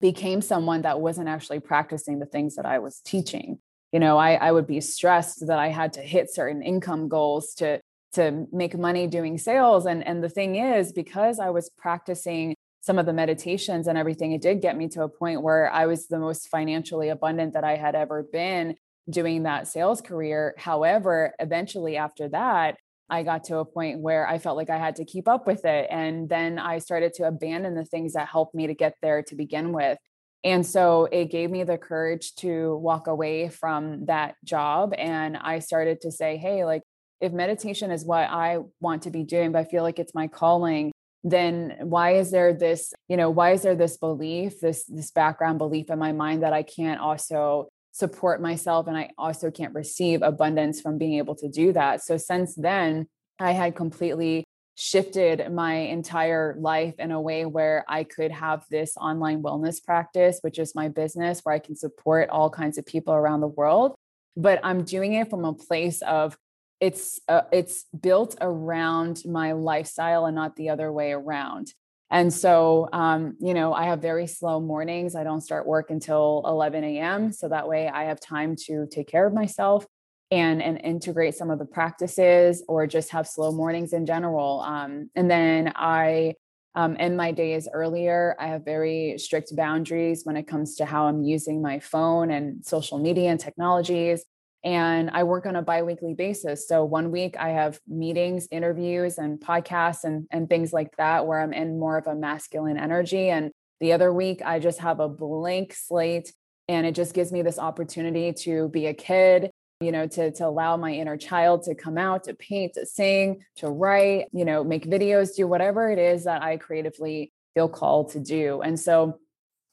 became 0.00 0.40
someone 0.40 0.82
that 0.82 1.02
wasn't 1.02 1.28
actually 1.28 1.60
practicing 1.60 2.18
the 2.18 2.26
things 2.26 2.56
that 2.56 2.64
I 2.64 2.78
was 2.78 3.00
teaching. 3.00 3.58
You 3.94 4.00
know, 4.00 4.18
I, 4.18 4.34
I 4.34 4.50
would 4.50 4.66
be 4.66 4.80
stressed 4.80 5.46
that 5.46 5.60
I 5.60 5.68
had 5.68 5.92
to 5.92 6.00
hit 6.00 6.34
certain 6.34 6.62
income 6.62 7.08
goals 7.08 7.54
to 7.58 7.80
to 8.14 8.46
make 8.52 8.76
money 8.76 9.06
doing 9.06 9.38
sales 9.38 9.86
and 9.86 10.06
and 10.06 10.22
the 10.22 10.28
thing 10.28 10.54
is 10.54 10.92
because 10.92 11.40
i 11.40 11.50
was 11.50 11.68
practicing 11.76 12.54
some 12.80 12.96
of 12.96 13.06
the 13.06 13.12
meditations 13.12 13.88
and 13.88 13.98
everything 13.98 14.30
it 14.30 14.40
did 14.40 14.62
get 14.62 14.76
me 14.76 14.86
to 14.88 15.02
a 15.02 15.08
point 15.08 15.42
where 15.42 15.68
i 15.72 15.84
was 15.86 16.06
the 16.06 16.18
most 16.20 16.48
financially 16.48 17.08
abundant 17.08 17.54
that 17.54 17.64
i 17.64 17.74
had 17.74 17.96
ever 17.96 18.22
been 18.22 18.76
doing 19.10 19.42
that 19.42 19.66
sales 19.66 20.00
career 20.00 20.54
however 20.58 21.34
eventually 21.40 21.96
after 21.96 22.28
that 22.28 22.76
I 23.10 23.22
got 23.22 23.44
to 23.44 23.58
a 23.58 23.64
point 23.66 24.00
where 24.00 24.26
I 24.26 24.38
felt 24.38 24.56
like 24.56 24.70
I 24.70 24.78
had 24.78 24.96
to 24.96 25.04
keep 25.04 25.28
up 25.28 25.46
with 25.46 25.66
it. 25.66 25.86
And 25.90 26.26
then 26.26 26.58
I 26.58 26.78
started 26.78 27.12
to 27.14 27.24
abandon 27.24 27.74
the 27.74 27.84
things 27.84 28.14
that 28.14 28.28
helped 28.28 28.54
me 28.54 28.66
to 28.66 28.74
get 28.74 28.94
there 29.02 29.22
to 29.24 29.34
begin 29.34 29.72
with. 29.72 29.98
And 30.44 30.64
so 30.64 31.08
it 31.10 31.30
gave 31.30 31.50
me 31.50 31.64
the 31.64 31.78
courage 31.78 32.34
to 32.36 32.76
walk 32.76 33.06
away 33.06 33.48
from 33.48 34.04
that 34.06 34.36
job. 34.44 34.92
And 34.96 35.38
I 35.38 35.58
started 35.60 36.02
to 36.02 36.12
say, 36.12 36.36
hey, 36.36 36.66
like, 36.66 36.82
if 37.20 37.32
meditation 37.32 37.90
is 37.90 38.04
what 38.04 38.28
I 38.28 38.58
want 38.80 39.02
to 39.02 39.10
be 39.10 39.24
doing, 39.24 39.52
but 39.52 39.60
I 39.60 39.64
feel 39.64 39.82
like 39.82 39.98
it's 39.98 40.14
my 40.14 40.28
calling, 40.28 40.92
then 41.22 41.76
why 41.80 42.16
is 42.16 42.30
there 42.30 42.52
this, 42.52 42.92
you 43.08 43.16
know, 43.16 43.30
why 43.30 43.52
is 43.52 43.62
there 43.62 43.74
this 43.74 43.96
belief, 43.96 44.60
this 44.60 44.84
this 44.84 45.10
background 45.10 45.56
belief 45.56 45.88
in 45.88 45.98
my 45.98 46.12
mind 46.12 46.42
that 46.42 46.52
I 46.52 46.62
can't 46.62 47.00
also 47.00 47.68
support 47.92 48.42
myself 48.42 48.86
and 48.86 48.96
I 48.96 49.10
also 49.16 49.50
can't 49.50 49.72
receive 49.72 50.20
abundance 50.20 50.82
from 50.82 50.98
being 50.98 51.14
able 51.14 51.36
to 51.36 51.48
do 51.48 51.72
that. 51.72 52.02
So 52.02 52.18
since 52.18 52.54
then, 52.54 53.06
I 53.38 53.52
had 53.52 53.74
completely 53.74 54.44
shifted 54.76 55.52
my 55.52 55.74
entire 55.74 56.56
life 56.58 56.94
in 56.98 57.10
a 57.12 57.20
way 57.20 57.46
where 57.46 57.84
I 57.88 58.04
could 58.04 58.32
have 58.32 58.64
this 58.70 58.96
online 58.96 59.42
wellness 59.42 59.82
practice, 59.82 60.38
which 60.40 60.58
is 60.58 60.74
my 60.74 60.88
business, 60.88 61.40
where 61.42 61.54
I 61.54 61.60
can 61.60 61.76
support 61.76 62.28
all 62.30 62.50
kinds 62.50 62.78
of 62.78 62.86
people 62.86 63.14
around 63.14 63.40
the 63.40 63.48
world. 63.48 63.94
But 64.36 64.60
I'm 64.64 64.82
doing 64.82 65.14
it 65.14 65.30
from 65.30 65.44
a 65.44 65.54
place 65.54 66.02
of 66.02 66.36
it's 66.80 67.20
uh, 67.28 67.42
it's 67.52 67.84
built 67.98 68.36
around 68.40 69.22
my 69.24 69.52
lifestyle 69.52 70.26
and 70.26 70.34
not 70.34 70.56
the 70.56 70.70
other 70.70 70.92
way 70.92 71.12
around. 71.12 71.72
And 72.10 72.32
so 72.32 72.88
um, 72.92 73.36
you 73.40 73.54
know 73.54 73.72
i 73.72 73.84
have 73.84 74.02
very 74.02 74.26
slow 74.26 74.60
mornings. 74.60 75.14
I 75.14 75.24
don't 75.24 75.40
start 75.40 75.66
work 75.66 75.90
until 75.90 76.42
11 76.46 76.82
a.m 76.84 77.32
so 77.32 77.48
that 77.48 77.68
way 77.68 77.88
i 77.88 78.04
have 78.04 78.20
time 78.20 78.56
to 78.66 78.86
take 78.90 79.08
care 79.08 79.26
of 79.26 79.32
myself 79.32 79.86
and 80.34 80.60
and 80.60 80.80
integrate 80.82 81.34
some 81.34 81.50
of 81.50 81.58
the 81.58 81.64
practices 81.64 82.62
or 82.68 82.86
just 82.86 83.10
have 83.10 83.26
slow 83.26 83.52
mornings 83.52 83.92
in 83.92 84.04
general 84.04 84.60
um, 84.60 85.08
and 85.14 85.30
then 85.30 85.72
i 85.76 86.34
um, 86.74 86.96
end 86.98 87.16
my 87.16 87.30
days 87.30 87.68
earlier 87.72 88.34
i 88.40 88.48
have 88.48 88.64
very 88.64 89.14
strict 89.16 89.54
boundaries 89.54 90.22
when 90.24 90.36
it 90.36 90.46
comes 90.46 90.74
to 90.74 90.84
how 90.84 91.06
i'm 91.06 91.22
using 91.22 91.62
my 91.62 91.78
phone 91.78 92.30
and 92.30 92.64
social 92.64 92.98
media 92.98 93.30
and 93.30 93.40
technologies 93.40 94.24
and 94.64 95.10
I 95.10 95.24
work 95.24 95.44
on 95.44 95.56
a 95.56 95.62
biweekly 95.62 96.14
basis. 96.14 96.66
So 96.66 96.86
one 96.86 97.10
week 97.10 97.36
I 97.38 97.50
have 97.50 97.78
meetings, 97.86 98.48
interviews, 98.50 99.18
and 99.18 99.38
podcasts 99.38 100.04
and, 100.04 100.26
and 100.30 100.48
things 100.48 100.72
like 100.72 100.96
that 100.96 101.26
where 101.26 101.40
I'm 101.40 101.52
in 101.52 101.78
more 101.78 101.98
of 101.98 102.06
a 102.06 102.14
masculine 102.14 102.78
energy. 102.78 103.28
And 103.28 103.50
the 103.80 103.92
other 103.92 104.10
week 104.10 104.40
I 104.42 104.60
just 104.60 104.80
have 104.80 105.00
a 105.00 105.08
blank 105.08 105.74
slate 105.74 106.32
and 106.66 106.86
it 106.86 106.94
just 106.94 107.14
gives 107.14 107.30
me 107.30 107.42
this 107.42 107.58
opportunity 107.58 108.32
to 108.32 108.68
be 108.70 108.86
a 108.86 108.94
kid 108.94 109.50
you 109.84 109.92
know 109.92 110.06
to 110.06 110.30
to 110.32 110.46
allow 110.46 110.76
my 110.76 110.92
inner 110.92 111.16
child 111.16 111.62
to 111.64 111.74
come 111.74 111.98
out 111.98 112.24
to 112.24 112.34
paint 112.34 112.74
to 112.74 112.86
sing 112.86 113.44
to 113.56 113.68
write 113.68 114.26
you 114.32 114.44
know 114.44 114.64
make 114.64 114.86
videos 114.86 115.36
do 115.36 115.46
whatever 115.46 115.90
it 115.90 115.98
is 115.98 116.24
that 116.24 116.42
i 116.42 116.56
creatively 116.56 117.32
feel 117.54 117.68
called 117.68 118.10
to 118.10 118.20
do. 118.20 118.60
And 118.62 118.78
so 118.78 119.20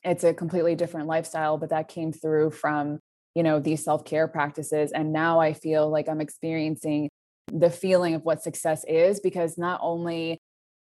it's 0.03 0.24
a 0.24 0.34
completely 0.34 0.75
different 0.75 1.08
lifestyle 1.08 1.58
but 1.58 1.70
that 1.70 1.88
came 1.88 2.12
through 2.12 2.51
from 2.51 3.00
you 3.36 3.44
know 3.44 3.60
these 3.60 3.84
self-care 3.84 4.27
practices. 4.27 4.91
And 4.91 5.13
now 5.13 5.39
i 5.39 5.53
feel 5.53 5.89
like 5.89 6.08
i'm 6.10 6.22
experiencing 6.22 7.10
the 7.51 7.70
feeling 7.70 8.15
of 8.15 8.24
what 8.24 8.41
success 8.41 8.86
is 8.88 9.20
because 9.20 9.58
not 9.58 9.80
only 9.84 10.39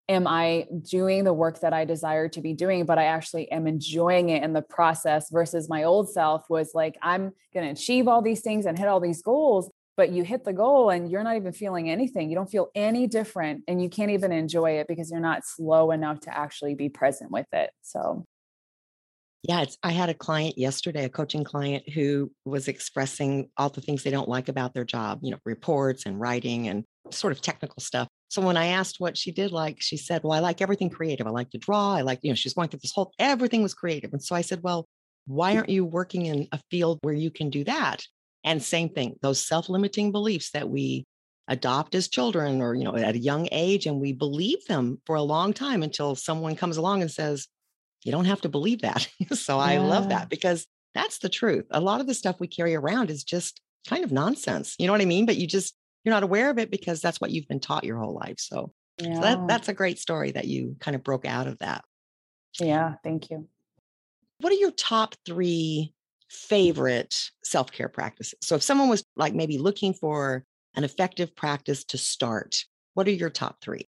am 0.07 0.27
i 0.27 0.67
doing 0.81 1.23
the 1.23 1.33
work 1.33 1.59
that 1.61 1.73
i 1.73 1.85
desire 1.85 2.27
to 2.27 2.41
be 2.41 2.53
doing 2.53 2.85
but 2.85 2.97
i 2.97 3.05
actually 3.05 3.51
am 3.51 3.67
enjoying 3.67 4.29
it 4.29 4.43
in 4.43 4.53
the 4.53 4.61
process 4.61 5.29
versus 5.31 5.69
my 5.69 5.83
old 5.83 6.09
self 6.09 6.49
was 6.49 6.71
like 6.73 6.97
i'm 7.01 7.31
going 7.53 7.65
to 7.65 7.71
achieve 7.71 8.07
all 8.07 8.21
these 8.21 8.41
things 8.41 8.65
and 8.65 8.77
hit 8.77 8.87
all 8.87 8.99
these 8.99 9.21
goals 9.21 9.69
but 9.97 10.11
you 10.11 10.23
hit 10.23 10.43
the 10.43 10.53
goal 10.53 10.89
and 10.89 11.09
you're 11.09 11.23
not 11.23 11.35
even 11.35 11.51
feeling 11.51 11.89
anything 11.89 12.29
you 12.29 12.35
don't 12.35 12.51
feel 12.51 12.69
any 12.75 13.07
different 13.07 13.63
and 13.67 13.81
you 13.81 13.89
can't 13.89 14.11
even 14.11 14.31
enjoy 14.31 14.71
it 14.71 14.87
because 14.87 15.09
you're 15.09 15.19
not 15.19 15.45
slow 15.45 15.91
enough 15.91 16.19
to 16.19 16.37
actually 16.37 16.75
be 16.75 16.89
present 16.89 17.31
with 17.31 17.47
it 17.53 17.71
so 17.81 18.25
yeah, 19.47 19.61
it's, 19.61 19.77
I 19.83 19.91
had 19.91 20.09
a 20.09 20.15
client 20.15 20.57
yesterday, 20.57 21.05
a 21.05 21.09
coaching 21.09 21.43
client 21.43 21.87
who 21.87 22.31
was 22.45 22.67
expressing 22.67 23.49
all 23.57 23.69
the 23.69 23.81
things 23.81 24.01
they 24.01 24.09
don't 24.09 24.27
like 24.27 24.49
about 24.49 24.73
their 24.73 24.85
job, 24.85 25.19
you 25.21 25.29
know, 25.29 25.37
reports 25.45 26.07
and 26.07 26.19
writing 26.19 26.67
and 26.67 26.83
sort 27.11 27.31
of 27.31 27.41
technical 27.41 27.79
stuff. 27.79 28.07
So 28.35 28.41
when 28.41 28.57
I 28.57 28.67
asked 28.67 28.99
what 28.99 29.17
she 29.17 29.31
did 29.31 29.53
like, 29.53 29.77
she 29.79 29.95
said, 29.95 30.21
Well, 30.21 30.33
I 30.33 30.39
like 30.39 30.61
everything 30.61 30.89
creative. 30.89 31.25
I 31.25 31.29
like 31.29 31.51
to 31.51 31.57
draw. 31.57 31.95
I 31.95 32.01
like, 32.01 32.19
you 32.21 32.29
know, 32.29 32.35
she's 32.35 32.53
going 32.53 32.67
through 32.67 32.81
this 32.81 32.91
whole, 32.91 33.13
everything 33.17 33.63
was 33.63 33.73
creative. 33.73 34.11
And 34.11 34.21
so 34.21 34.35
I 34.35 34.41
said, 34.41 34.61
Well, 34.61 34.89
why 35.25 35.55
aren't 35.55 35.69
you 35.69 35.85
working 35.85 36.25
in 36.25 36.49
a 36.51 36.59
field 36.69 36.99
where 37.01 37.13
you 37.13 37.31
can 37.31 37.49
do 37.49 37.63
that? 37.63 38.03
And 38.43 38.61
same 38.61 38.89
thing, 38.89 39.15
those 39.21 39.41
self 39.41 39.69
limiting 39.69 40.11
beliefs 40.11 40.51
that 40.51 40.69
we 40.69 41.05
adopt 41.47 41.95
as 41.95 42.09
children 42.09 42.61
or, 42.61 42.75
you 42.75 42.83
know, 42.83 42.97
at 42.97 43.15
a 43.15 43.19
young 43.19 43.47
age, 43.53 43.85
and 43.85 44.01
we 44.01 44.11
believe 44.11 44.65
them 44.67 45.01
for 45.05 45.15
a 45.15 45.21
long 45.21 45.53
time 45.53 45.81
until 45.81 46.13
someone 46.13 46.57
comes 46.57 46.75
along 46.75 47.03
and 47.03 47.11
says, 47.11 47.47
you 48.03 48.11
don't 48.11 48.25
have 48.25 48.41
to 48.41 48.49
believe 48.49 48.81
that. 48.81 49.07
so 49.31 49.59
I 49.59 49.77
love 49.77 50.09
that 50.09 50.27
because 50.29 50.67
that's 50.93 51.19
the 51.19 51.29
truth. 51.29 51.67
A 51.71 51.79
lot 51.79 52.01
of 52.01 52.07
the 52.07 52.13
stuff 52.13 52.41
we 52.41 52.47
carry 52.47 52.75
around 52.75 53.09
is 53.09 53.23
just 53.23 53.61
kind 53.87 54.03
of 54.03 54.11
nonsense. 54.11 54.75
You 54.77 54.87
know 54.87 54.91
what 54.91 55.01
I 55.01 55.05
mean? 55.05 55.25
But 55.25 55.37
you 55.37 55.47
just, 55.47 55.73
you're 56.05 56.13
not 56.13 56.23
aware 56.23 56.51
of 56.51 56.59
it 56.59 56.69
because 56.69 57.01
that's 57.01 57.19
what 57.19 57.31
you've 57.31 57.47
been 57.47 57.59
taught 57.59 57.83
your 57.83 57.97
whole 57.97 58.13
life. 58.13 58.35
So, 58.37 58.71
yeah. 58.99 59.15
so 59.15 59.21
that, 59.21 59.47
that's 59.47 59.69
a 59.69 59.73
great 59.73 59.99
story 59.99 60.31
that 60.31 60.45
you 60.45 60.75
kind 60.79 60.95
of 60.95 61.03
broke 61.03 61.25
out 61.25 61.47
of 61.47 61.57
that. 61.59 61.83
Yeah. 62.59 62.93
Thank 63.03 63.31
you. 63.31 63.49
What 64.39 64.53
are 64.53 64.57
your 64.57 64.71
top 64.71 65.15
three 65.25 65.93
favorite 66.29 67.15
self 67.43 67.71
care 67.71 67.89
practices? 67.89 68.37
So 68.43 68.55
if 68.55 68.63
someone 68.63 68.87
was 68.87 69.03
like 69.15 69.33
maybe 69.33 69.57
looking 69.57 69.93
for 69.93 70.45
an 70.75 70.83
effective 70.83 71.35
practice 71.35 71.83
to 71.85 71.97
start, 71.97 72.63
what 72.93 73.07
are 73.07 73.11
your 73.11 73.29
top 73.29 73.61
three? 73.61 73.89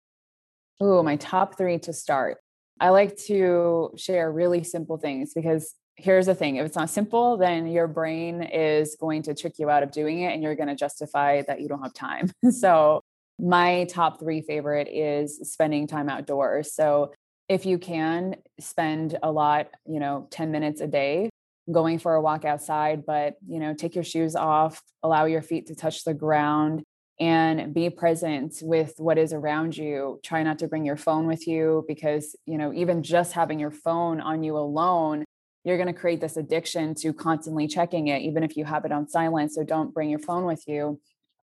Oh, 0.80 1.02
my 1.02 1.16
top 1.16 1.58
three 1.58 1.80
to 1.80 1.94
start. 1.94 2.38
I 2.80 2.90
like 2.90 3.18
to 3.26 3.92
share 3.98 4.32
really 4.32 4.64
simple 4.64 4.98
things 4.98 5.34
because 5.34 5.74
here's 5.96 6.26
the 6.26 6.36
thing 6.36 6.56
if 6.58 6.66
it's 6.66 6.76
not 6.76 6.90
simple, 6.90 7.38
then 7.38 7.68
your 7.68 7.88
brain 7.88 8.42
is 8.42 8.96
going 9.00 9.24
to 9.24 9.34
trick 9.34 9.60
you 9.60 9.70
out 9.70 9.84
of 9.84 9.92
doing 9.92 10.22
it 10.22 10.34
and 10.34 10.42
you're 10.42 10.56
going 10.56 10.70
to 10.70 10.76
justify 10.76 11.42
that 11.44 11.62
you 11.62 11.68
don't 11.68 11.82
have 11.82 11.94
time. 11.94 12.32
so, 12.52 13.02
my 13.40 13.86
top 13.86 14.20
three 14.20 14.42
favorite 14.42 14.88
is 14.88 15.40
spending 15.52 15.88
time 15.88 16.10
outdoors. 16.10 16.74
So, 16.74 17.14
if 17.50 17.66
you 17.66 17.78
can 17.78 18.36
spend 18.60 19.18
a 19.22 19.32
lot, 19.32 19.70
you 19.86 20.00
know, 20.00 20.28
10 20.32 20.52
minutes 20.52 20.82
a 20.82 20.88
day 20.88 21.30
going 21.72 22.00
for 22.00 22.16
a 22.16 22.22
walk 22.22 22.46
outside, 22.46 23.06
but, 23.06 23.36
you 23.48 23.60
know, 23.60 23.74
take 23.74 23.96
your 23.96 24.04
shoes 24.04 24.36
off, 24.36 24.82
allow 25.02 25.26
your 25.26 25.42
feet 25.42 25.68
to 25.68 25.76
touch 25.76 26.04
the 26.04 26.14
ground 26.14 26.84
and 27.20 27.74
be 27.74 27.90
present 27.90 28.56
with 28.62 28.96
what 28.98 29.18
is 29.18 29.34
around 29.34 29.78
you. 29.78 30.20
Try 30.24 30.44
not 30.44 30.60
to 30.60 30.68
bring 30.68 30.86
your 30.86 30.98
phone 30.98 31.28
with 31.28 31.48
you 31.48 31.86
because, 31.88 32.36
you 32.46 32.58
know, 32.58 32.74
even 32.74 33.04
just 33.04 33.34
having 33.34 33.60
your 33.60 33.72
phone 33.72 34.20
on 34.20 34.44
you 34.44 34.58
alone, 34.58 35.24
you're 35.64 35.78
going 35.78 35.94
to 35.94 36.00
create 36.00 36.22
this 36.22 36.38
addiction 36.38 36.94
to 36.96 37.14
constantly 37.14 37.68
checking 37.68 38.08
it, 38.08 38.22
even 38.22 38.44
if 38.44 38.58
you 38.58 38.66
have 38.66 38.86
it 38.86 38.92
on 38.92 39.08
silent. 39.08 39.52
So 39.54 39.64
don't 39.64 39.94
bring 39.94 40.10
your 40.10 40.20
phone 40.20 40.46
with 40.46 40.68
you. 40.68 41.00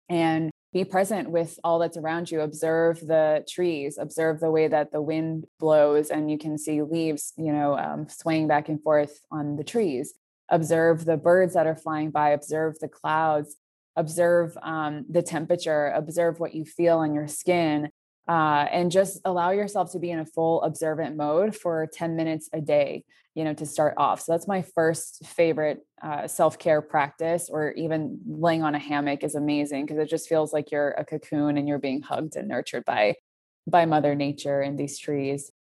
And 0.09 0.51
be 0.73 0.85
present 0.85 1.31
with 1.31 1.59
all 1.65 1.79
that's 1.79 1.97
around 1.97 2.31
you 2.31 2.41
observe 2.41 3.01
the 3.01 3.45
trees 3.49 3.99
observe 3.99 4.41
the 4.41 4.51
way 4.51 4.69
that 4.69 4.93
the 4.93 5.03
wind 5.03 5.45
blows 5.59 6.11
and 6.11 6.31
you 6.31 6.39
can 6.39 6.57
see 6.57 6.83
leaves 6.83 7.33
you 7.37 7.53
know 7.53 7.77
um, 7.77 8.09
swaying 8.09 8.47
back 8.47 8.69
and 8.69 8.83
forth 8.83 9.21
on 9.31 9.57
the 9.57 9.65
trees 9.65 10.15
observe 10.49 11.05
the 11.05 11.17
birds 11.17 11.55
that 11.55 11.67
are 11.67 11.77
flying 11.77 12.11
by 12.11 12.31
observe 12.31 12.79
the 12.79 12.89
clouds 12.89 13.57
observe 13.97 14.57
um, 14.63 15.05
the 15.11 15.23
temperature 15.23 15.89
observe 15.89 16.39
what 16.39 16.55
you 16.55 16.65
feel 16.65 16.99
on 16.99 17.15
your 17.15 17.27
skin 17.27 17.91
uh, 18.31 18.67
and 18.71 18.93
just 18.93 19.21
allow 19.25 19.51
yourself 19.51 19.91
to 19.91 19.99
be 19.99 20.13
in 20.13 20.21
a 20.21 20.25
full 20.25 20.63
observant 20.63 21.17
mode 21.17 21.57
for 21.57 21.89
10 21.93 22.15
minutes 22.15 22.49
a 22.53 22.61
day 22.61 23.05
you 23.35 23.45
know 23.45 23.55
to 23.55 23.67
start 23.67 23.95
off. 23.97 24.21
So 24.21 24.33
that's 24.33 24.49
my 24.49 24.63
first 24.63 25.25
favorite 25.25 25.87
uh, 26.03 26.27
self-care 26.27 26.83
practice 26.83 27.49
or 27.51 27.73
even 27.73 28.19
laying 28.27 28.63
on 28.63 28.75
a 28.75 28.79
hammock 28.79 29.23
is 29.23 29.35
amazing 29.35 29.87
because 29.87 29.99
it 29.99 30.11
just 30.11 30.29
feels 30.29 30.53
like 30.53 30.71
you're 30.71 30.91
a 30.93 31.05
cocoon 31.05 31.57
and 31.57 31.69
you're 31.69 31.79
being 31.79 32.03
hugged 32.03 32.37
and 32.37 32.49
nurtured 32.49 32.85
by 32.85 33.15
by 33.67 33.85
mother 33.87 34.15
nature 34.15 34.61
and 34.61 34.79
these 34.79 34.99
trees. 34.99 35.53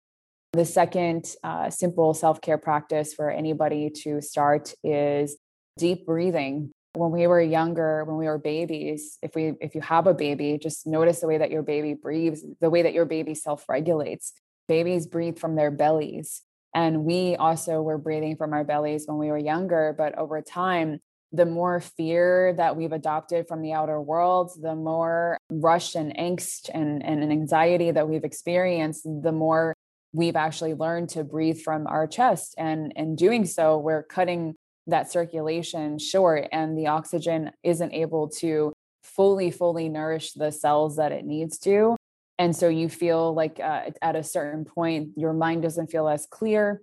The 0.52 0.64
second 0.64 1.36
uh, 1.44 1.70
simple 1.70 2.12
self-care 2.12 2.58
practice 2.58 3.14
for 3.14 3.30
anybody 3.30 3.88
to 4.02 4.20
start 4.20 4.74
is 4.82 5.36
deep 5.78 6.06
breathing 6.06 6.72
when 6.94 7.10
we 7.10 7.26
were 7.26 7.40
younger 7.40 8.04
when 8.04 8.16
we 8.16 8.26
were 8.26 8.38
babies 8.38 9.18
if 9.22 9.34
we 9.34 9.54
if 9.60 9.74
you 9.74 9.80
have 9.80 10.06
a 10.06 10.14
baby 10.14 10.58
just 10.60 10.86
notice 10.86 11.20
the 11.20 11.26
way 11.26 11.38
that 11.38 11.50
your 11.50 11.62
baby 11.62 11.94
breathes 11.94 12.44
the 12.60 12.70
way 12.70 12.82
that 12.82 12.92
your 12.92 13.04
baby 13.04 13.34
self-regulates 13.34 14.32
babies 14.66 15.06
breathe 15.06 15.38
from 15.38 15.54
their 15.54 15.70
bellies 15.70 16.42
and 16.74 17.04
we 17.04 17.36
also 17.36 17.82
were 17.82 17.98
breathing 17.98 18.36
from 18.36 18.52
our 18.52 18.64
bellies 18.64 19.06
when 19.06 19.18
we 19.18 19.28
were 19.28 19.38
younger. 19.38 19.94
But 19.96 20.16
over 20.16 20.40
time, 20.40 21.00
the 21.32 21.46
more 21.46 21.80
fear 21.80 22.54
that 22.56 22.76
we've 22.76 22.92
adopted 22.92 23.46
from 23.48 23.62
the 23.62 23.72
outer 23.72 24.00
world, 24.00 24.50
the 24.60 24.74
more 24.74 25.38
rush 25.50 25.94
and 25.94 26.16
angst 26.16 26.70
and, 26.72 27.04
and 27.04 27.30
anxiety 27.30 27.90
that 27.90 28.08
we've 28.08 28.24
experienced, 28.24 29.04
the 29.04 29.32
more 29.32 29.74
we've 30.12 30.36
actually 30.36 30.74
learned 30.74 31.08
to 31.10 31.22
breathe 31.22 31.60
from 31.60 31.86
our 31.86 32.06
chest. 32.06 32.54
And 32.58 32.92
in 32.96 33.14
doing 33.14 33.46
so, 33.46 33.78
we're 33.78 34.02
cutting 34.02 34.54
that 34.86 35.10
circulation 35.10 35.98
short, 35.98 36.48
and 36.52 36.76
the 36.76 36.88
oxygen 36.88 37.52
isn't 37.62 37.92
able 37.92 38.28
to 38.28 38.72
fully, 39.02 39.50
fully 39.50 39.88
nourish 39.88 40.32
the 40.32 40.50
cells 40.50 40.96
that 40.96 41.12
it 41.12 41.24
needs 41.24 41.58
to. 41.58 41.96
And 42.38 42.56
so 42.56 42.68
you 42.68 42.88
feel 42.88 43.34
like 43.34 43.60
uh, 43.60 43.90
at 44.00 44.16
a 44.16 44.22
certain 44.22 44.64
point 44.64 45.10
your 45.16 45.32
mind 45.32 45.62
doesn't 45.62 45.88
feel 45.88 46.08
as 46.08 46.26
clear. 46.26 46.82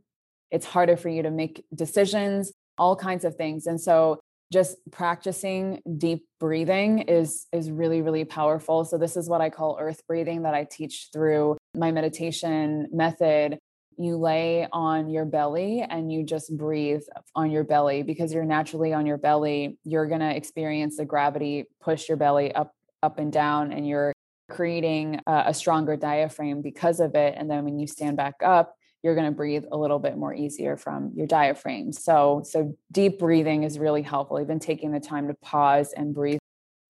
It's 0.51 0.66
harder 0.66 0.98
for 0.98 1.10
you 1.10 1.24
to 1.24 1.32
make 1.32 1.66
decisions 1.74 2.51
all 2.77 2.96
kinds 2.96 3.25
of 3.25 3.36
things. 3.36 3.66
And 3.66 3.82
so 3.82 4.20
just 4.54 4.77
practicing 4.92 5.82
deep 5.98 6.25
breathing 6.39 7.00
is 7.00 7.48
is 7.51 7.70
really 7.70 8.01
really 8.01 8.24
powerful. 8.24 8.86
So 8.86 8.98
this 8.98 9.18
is 9.18 9.27
what 9.27 9.42
i 9.42 9.50
call 9.50 9.77
earth 9.80 10.01
breathing 10.08 10.44
that 10.44 10.54
i 10.54 10.63
teach 10.63 11.10
through 11.12 11.58
my 11.75 11.92
meditation 11.92 12.88
method 12.92 13.58
you 13.98 14.18
lay 14.18 14.68
on 14.72 15.10
your 15.10 15.25
belly 15.25 15.86
and 15.88 16.12
you 16.12 16.24
just 16.24 16.56
breathe 16.56 17.01
on 17.36 17.51
your 17.51 17.63
belly 17.63 18.04
because 18.04 18.34
you're 18.34 18.46
naturally 18.46 18.94
on 18.94 19.06
your 19.06 19.18
belly 19.18 19.77
you're 19.84 20.08
going 20.08 20.22
to 20.22 20.36
experience 20.36 20.98
the 20.98 21.06
gravity 21.06 21.66
push 21.82 22.08
your 22.08 22.18
belly 22.18 22.54
up 22.54 22.72
up 23.04 23.20
and 23.20 23.32
down 23.32 23.72
and 23.72 23.88
you're 23.88 24.13
creating 24.50 25.20
a, 25.27 25.44
a 25.48 25.54
stronger 25.54 25.96
diaphragm 25.96 26.62
because 26.62 27.00
of 27.00 27.16
it. 27.16 27.36
And 27.38 27.50
then 27.50 27.64
when 27.66 27.79
you 27.79 27.88
stand 27.88 28.18
back 28.18 28.36
up, 28.44 28.75
you're 29.03 29.16
going 29.16 29.27
to 29.27 29.36
breathe 29.36 29.66
a 29.72 29.77
little 29.77 30.00
bit 30.00 30.18
more 30.18 30.33
easier 30.33 30.75
from 30.75 31.12
your 31.16 31.27
diaphragm. 31.27 31.92
So, 31.92 32.42
so 32.44 32.75
deep 32.92 33.20
breathing 33.20 33.64
is 33.64 33.77
really 33.77 34.01
helpful. 34.01 34.42
Even 34.42 34.60
taking 34.60 34.92
the 34.92 35.00
time 35.00 35.27
to 35.27 35.36
pause 35.36 35.94
and 35.96 36.14
breathe, 36.14 36.40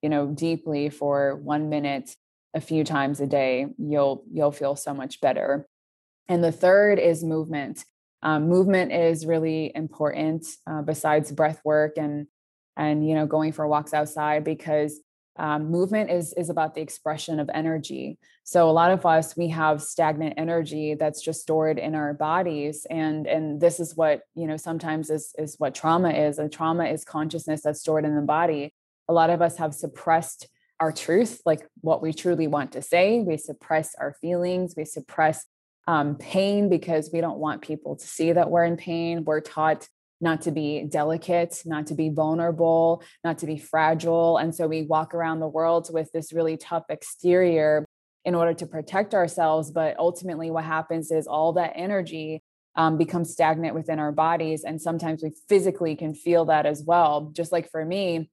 you 0.02 0.10
know, 0.10 0.28
deeply 0.28 0.90
for 0.90 1.36
one 1.36 1.70
minute 1.70 2.16
a 2.54 2.62
few 2.62 2.84
times 2.84 3.20
a 3.20 3.28
day, 3.28 3.68
you'll 3.78 4.24
you'll 4.32 4.54
feel 4.54 4.76
so 4.76 4.94
much 4.94 5.20
better. 5.20 5.68
And 6.30 6.44
the 6.44 6.52
third 6.52 7.00
is 7.00 7.24
movement. 7.24 7.84
Um, 8.24 8.50
movement 8.50 8.92
is 8.92 9.26
really 9.26 9.72
important 9.76 10.46
uh, 10.66 10.82
besides 10.82 11.32
breath 11.32 11.62
work 11.64 11.98
and 11.98 12.28
and 12.76 13.08
you 13.08 13.16
know 13.16 13.26
going 13.26 13.52
for 13.52 13.68
walks 13.68 13.94
outside 13.94 14.44
because 14.44 15.00
um, 15.38 15.70
movement 15.70 16.10
is 16.10 16.34
is 16.34 16.50
about 16.50 16.74
the 16.74 16.82
expression 16.82 17.40
of 17.40 17.50
energy. 17.54 18.18
So 18.44 18.70
a 18.70 18.72
lot 18.72 18.92
of 18.92 19.06
us 19.06 19.38
we 19.38 19.50
have 19.50 19.82
stagnant 19.82 20.34
energy 20.38 20.96
that's 20.96 21.22
just 21.22 21.42
stored 21.42 21.78
in 21.78 21.96
our 21.96 22.14
bodies 22.14 22.88
and 22.90 23.28
and 23.28 23.62
this 23.62 23.80
is 23.80 23.96
what 23.96 24.22
you 24.36 24.48
know 24.48 24.58
sometimes 24.58 25.10
is 25.10 25.34
is 25.38 25.56
what 25.60 25.76
trauma 25.76 26.10
is. 26.10 26.40
A 26.40 26.50
trauma 26.50 26.86
is 26.86 27.04
consciousness 27.04 27.62
that's 27.64 27.82
stored 27.82 28.06
in 28.06 28.16
the 28.16 28.22
body. 28.22 28.74
A 29.08 29.14
lot 29.14 29.30
of 29.30 29.42
us 29.42 29.58
have 29.58 29.76
suppressed 29.76 30.48
our 30.80 30.92
truth 30.92 31.42
like 31.46 31.68
what 31.82 32.02
we 32.02 32.14
truly 32.14 32.48
want 32.48 32.72
to 32.72 32.82
say. 32.82 33.22
We 33.22 33.38
suppress 33.38 33.96
our 33.96 34.14
feelings. 34.14 34.74
We 34.76 34.86
suppress 34.86 35.46
um, 35.88 36.16
pain 36.16 36.70
because 36.70 37.10
we 37.12 37.22
don't 37.22 37.40
want 37.40 37.62
people 37.62 37.96
to 37.96 38.06
see 38.06 38.32
that 38.34 38.50
we're 38.50 38.66
in 38.66 38.78
pain 38.78 39.24
we're 39.24 39.42
taught 39.42 39.88
not 40.20 40.42
to 40.42 40.52
be 40.52 40.84
delicate, 40.84 41.62
not 41.66 41.88
to 41.88 41.96
be 41.96 42.10
vulnerable, 42.10 43.04
not 43.24 43.38
to 43.40 43.46
be 43.46 43.58
fragile. 43.58 44.38
And 44.38 44.54
so 44.54 44.68
we 44.68 44.84
walk 44.84 45.14
around 45.14 45.40
the 45.40 45.48
world 45.48 45.90
with 45.92 46.12
this 46.12 46.34
really 46.34 46.58
tough 46.58 46.86
exterior 46.90 47.86
in 48.26 48.36
order 48.36 48.54
to 48.56 48.66
protect 48.66 49.14
ourselves. 49.14 49.72
But 49.72 49.98
ultimately, 50.00 50.50
what 50.50 50.64
happens 50.64 51.12
is 51.12 51.28
all 51.28 51.54
that 51.54 51.74
energy 51.76 52.42
um, 52.76 52.98
becomes 52.98 53.32
stagnant 53.32 53.76
within 53.76 54.00
our 54.00 54.12
bodies. 54.12 54.64
And 54.64 54.82
sometimes 54.82 55.24
we 55.24 55.32
physically 55.48 55.96
can 55.96 56.14
feel 56.14 56.46
that 56.46 56.66
as 56.66 56.84
well. 56.84 57.32
Just 57.36 57.52
like 57.52 57.70
for 57.70 57.84
me, 57.84 58.30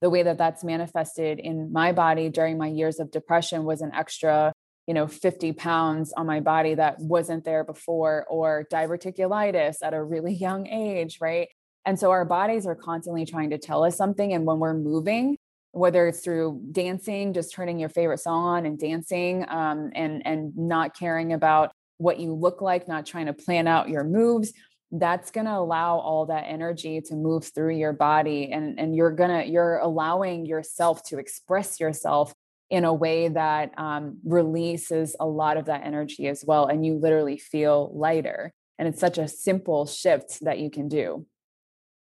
the 0.00 0.10
way 0.10 0.22
that 0.22 0.38
that's 0.38 0.64
manifested 0.64 1.38
in 1.38 1.72
my 1.72 1.92
body 1.92 2.28
during 2.28 2.58
my 2.58 2.68
years 2.68 2.98
of 2.98 3.10
depression 3.10 3.64
was 3.64 3.80
an 3.80 3.92
extra 3.94 4.52
you 4.86 4.94
know 4.94 5.06
50 5.06 5.52
pounds 5.52 6.12
on 6.12 6.26
my 6.26 6.40
body 6.40 6.74
that 6.74 6.98
wasn't 6.98 7.44
there 7.44 7.64
before 7.64 8.26
or 8.28 8.66
diverticulitis 8.72 9.76
at 9.82 9.94
a 9.94 10.02
really 10.02 10.34
young 10.46 10.66
age 10.66 11.18
right? 11.20 11.48
And 11.84 11.98
so 11.98 12.10
our 12.10 12.24
bodies 12.24 12.66
are 12.66 12.74
constantly 12.74 13.24
trying 13.24 13.50
to 13.50 13.58
tell 13.58 13.84
us 13.84 13.96
something 13.96 14.32
and 14.32 14.44
when 14.44 14.58
we're 14.58 14.74
moving 14.74 15.36
whether 15.72 16.08
it's 16.08 16.20
through 16.20 16.62
dancing 16.72 17.34
just 17.34 17.52
turning 17.52 17.78
your 17.78 17.90
favorite 17.90 18.18
song 18.18 18.44
on 18.44 18.66
and 18.66 18.78
dancing 18.78 19.44
um, 19.48 19.90
and 19.94 20.26
and 20.26 20.56
not 20.56 20.96
caring 20.98 21.32
about 21.32 21.70
what 21.98 22.18
you 22.18 22.32
look 22.32 22.60
like 22.60 22.88
not 22.88 23.06
trying 23.06 23.26
to 23.26 23.32
plan 23.32 23.66
out 23.66 23.88
your 23.88 24.04
moves 24.04 24.52
that's 24.92 25.30
going 25.30 25.46
to 25.46 25.52
allow 25.52 25.98
all 25.98 26.26
that 26.26 26.44
energy 26.46 27.00
to 27.00 27.14
move 27.14 27.44
through 27.54 27.76
your 27.76 27.92
body. 27.92 28.50
And 28.52 28.78
and 28.78 28.94
you're 28.94 29.10
going 29.10 29.30
to 29.30 29.50
you're 29.50 29.78
allowing 29.78 30.46
yourself 30.46 31.02
to 31.08 31.18
express 31.18 31.80
yourself 31.80 32.32
in 32.70 32.84
a 32.84 32.92
way 32.92 33.28
that 33.28 33.78
um, 33.78 34.18
releases 34.24 35.14
a 35.20 35.26
lot 35.26 35.56
of 35.56 35.66
that 35.66 35.84
energy 35.84 36.26
as 36.26 36.44
well. 36.44 36.66
And 36.66 36.84
you 36.84 36.98
literally 36.98 37.38
feel 37.38 37.92
lighter. 37.94 38.52
And 38.78 38.88
it's 38.88 39.00
such 39.00 39.18
a 39.18 39.28
simple 39.28 39.86
shift 39.86 40.38
that 40.42 40.58
you 40.58 40.70
can 40.70 40.88
do. 40.88 41.26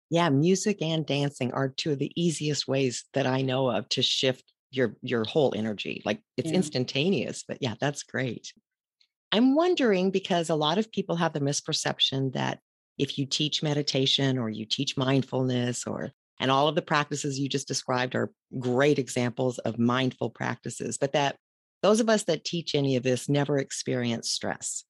Yeah, 0.10 0.30
music 0.30 0.82
and 0.82 1.06
dancing 1.06 1.54
are 1.54 1.70
two 1.70 1.92
of 1.92 2.00
the 2.00 2.12
easiest 2.16 2.68
ways 2.68 3.06
that 3.14 3.28
I 3.28 3.42
know 3.42 3.70
of 3.70 3.88
to 3.90 4.02
shift 4.02 4.44
your 4.72 4.98
your 5.02 5.24
whole 5.24 5.54
energy. 5.56 6.02
Like 6.06 6.22
it's 6.38 6.50
yeah. 6.50 6.58
instantaneous, 6.58 7.44
but 7.48 7.58
yeah, 7.62 7.76
that's 7.80 8.04
great. 8.04 8.54
I'm 9.32 9.56
wondering 9.56 10.10
because 10.12 10.50
a 10.50 10.56
lot 10.56 10.78
of 10.78 10.92
people 10.92 11.16
have 11.16 11.34
the 11.34 11.40
misperception 11.40 12.34
that 12.34 12.60
if 12.98 13.18
you 13.18 13.26
teach 13.26 13.64
meditation 13.64 14.38
or 14.38 14.50
you 14.50 14.66
teach 14.66 14.98
mindfulness 14.98 15.86
or 15.86 16.12
and 16.40 16.52
all 16.52 16.68
of 16.68 16.76
the 16.76 16.82
practices 16.82 17.38
you 17.38 17.50
just 17.50 17.68
described 17.68 18.16
are 18.16 18.32
great 18.58 19.00
examples 19.00 19.58
of 19.60 19.78
mindful 19.78 20.30
practices, 20.30 20.98
but 20.98 21.14
that 21.14 21.36
those 21.82 22.00
of 22.00 22.10
us 22.10 22.24
that 22.24 22.44
teach 22.44 22.76
any 22.76 22.96
of 22.96 23.04
this 23.04 23.30
never 23.30 23.58
experience 23.58 24.30
stress. 24.30 24.84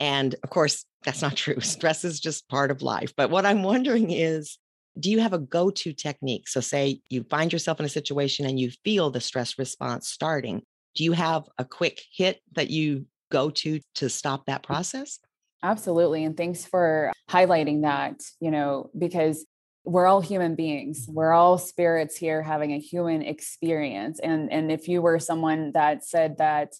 And 0.00 0.34
of 0.42 0.50
course, 0.50 0.84
that's 1.04 1.22
not 1.22 1.36
true. 1.36 1.60
Stress 1.60 2.04
is 2.04 2.20
just 2.20 2.48
part 2.48 2.70
of 2.70 2.82
life. 2.82 3.12
But 3.16 3.30
what 3.30 3.46
I'm 3.46 3.62
wondering 3.62 4.10
is 4.10 4.58
do 4.98 5.10
you 5.10 5.20
have 5.20 5.32
a 5.32 5.38
go 5.38 5.70
to 5.70 5.92
technique? 5.92 6.48
So, 6.48 6.60
say 6.60 7.00
you 7.08 7.24
find 7.24 7.52
yourself 7.52 7.80
in 7.80 7.86
a 7.86 7.88
situation 7.88 8.46
and 8.46 8.60
you 8.60 8.70
feel 8.84 9.10
the 9.10 9.20
stress 9.20 9.58
response 9.58 10.08
starting. 10.08 10.62
Do 10.94 11.02
you 11.02 11.12
have 11.12 11.44
a 11.58 11.64
quick 11.64 12.00
hit 12.12 12.40
that 12.54 12.70
you 12.70 13.06
go 13.32 13.50
to 13.50 13.80
to 13.96 14.08
stop 14.08 14.46
that 14.46 14.62
process? 14.62 15.18
Absolutely. 15.64 16.24
And 16.24 16.36
thanks 16.36 16.64
for 16.64 17.10
highlighting 17.28 17.82
that, 17.82 18.20
you 18.38 18.50
know, 18.50 18.90
because 18.96 19.44
we're 19.84 20.06
all 20.06 20.20
human 20.20 20.54
beings. 20.54 21.06
We're 21.08 21.32
all 21.32 21.58
spirits 21.58 22.16
here 22.16 22.42
having 22.42 22.72
a 22.72 22.78
human 22.78 23.22
experience. 23.22 24.18
And 24.18 24.50
and 24.50 24.72
if 24.72 24.88
you 24.88 25.02
were 25.02 25.18
someone 25.18 25.72
that 25.72 26.04
said 26.04 26.38
that 26.38 26.74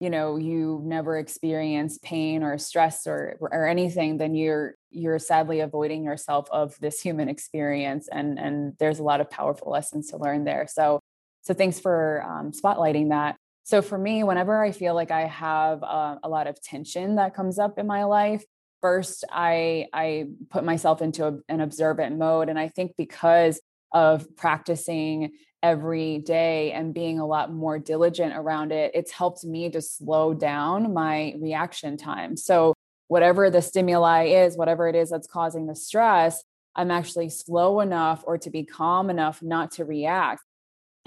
you 0.00 0.10
know 0.10 0.36
you 0.36 0.80
never 0.84 1.18
experience 1.18 1.98
pain 2.02 2.42
or 2.42 2.58
stress 2.58 3.06
or 3.06 3.36
or 3.40 3.66
anything 3.66 4.18
then 4.18 4.34
you're 4.34 4.74
you're 4.90 5.18
sadly 5.18 5.60
avoiding 5.60 6.04
yourself 6.04 6.48
of 6.50 6.78
this 6.80 7.00
human 7.00 7.28
experience. 7.28 8.08
And 8.10 8.38
and 8.38 8.74
there's 8.78 8.98
a 8.98 9.04
lot 9.04 9.20
of 9.20 9.30
powerful 9.30 9.70
lessons 9.70 10.10
to 10.10 10.16
learn 10.16 10.44
there. 10.44 10.66
So 10.68 11.00
so 11.42 11.54
thanks 11.54 11.78
for 11.78 12.24
um, 12.28 12.52
spotlighting 12.52 13.10
that. 13.10 13.36
So 13.62 13.82
for 13.82 13.98
me 13.98 14.24
whenever 14.24 14.64
i 14.64 14.72
feel 14.72 14.94
like 14.94 15.10
i 15.10 15.26
have 15.26 15.82
uh, 15.82 16.16
a 16.22 16.28
lot 16.28 16.46
of 16.46 16.60
tension 16.62 17.16
that 17.16 17.34
comes 17.34 17.58
up 17.58 17.78
in 17.78 17.86
my 17.86 18.04
life 18.04 18.42
first 18.80 19.24
i 19.30 19.86
i 19.92 20.26
put 20.50 20.64
myself 20.64 21.02
into 21.02 21.26
a, 21.26 21.38
an 21.48 21.60
observant 21.60 22.16
mode 22.16 22.48
and 22.48 22.58
i 22.58 22.68
think 22.68 22.92
because 22.96 23.60
of 23.92 24.36
practicing 24.36 25.32
every 25.62 26.18
day 26.18 26.72
and 26.72 26.94
being 26.94 27.18
a 27.18 27.26
lot 27.26 27.52
more 27.52 27.78
diligent 27.78 28.32
around 28.34 28.72
it, 28.72 28.92
it's 28.94 29.10
helped 29.10 29.44
me 29.44 29.70
to 29.70 29.80
slow 29.80 30.34
down 30.34 30.92
my 30.92 31.34
reaction 31.38 31.96
time. 31.96 32.36
So, 32.36 32.74
whatever 33.08 33.50
the 33.50 33.62
stimuli 33.62 34.24
is, 34.26 34.56
whatever 34.56 34.86
it 34.86 34.94
is 34.94 35.08
that's 35.08 35.26
causing 35.26 35.66
the 35.66 35.74
stress, 35.74 36.44
I'm 36.76 36.90
actually 36.90 37.30
slow 37.30 37.80
enough 37.80 38.22
or 38.26 38.36
to 38.38 38.50
be 38.50 38.64
calm 38.64 39.08
enough 39.08 39.42
not 39.42 39.72
to 39.72 39.84
react. 39.84 40.42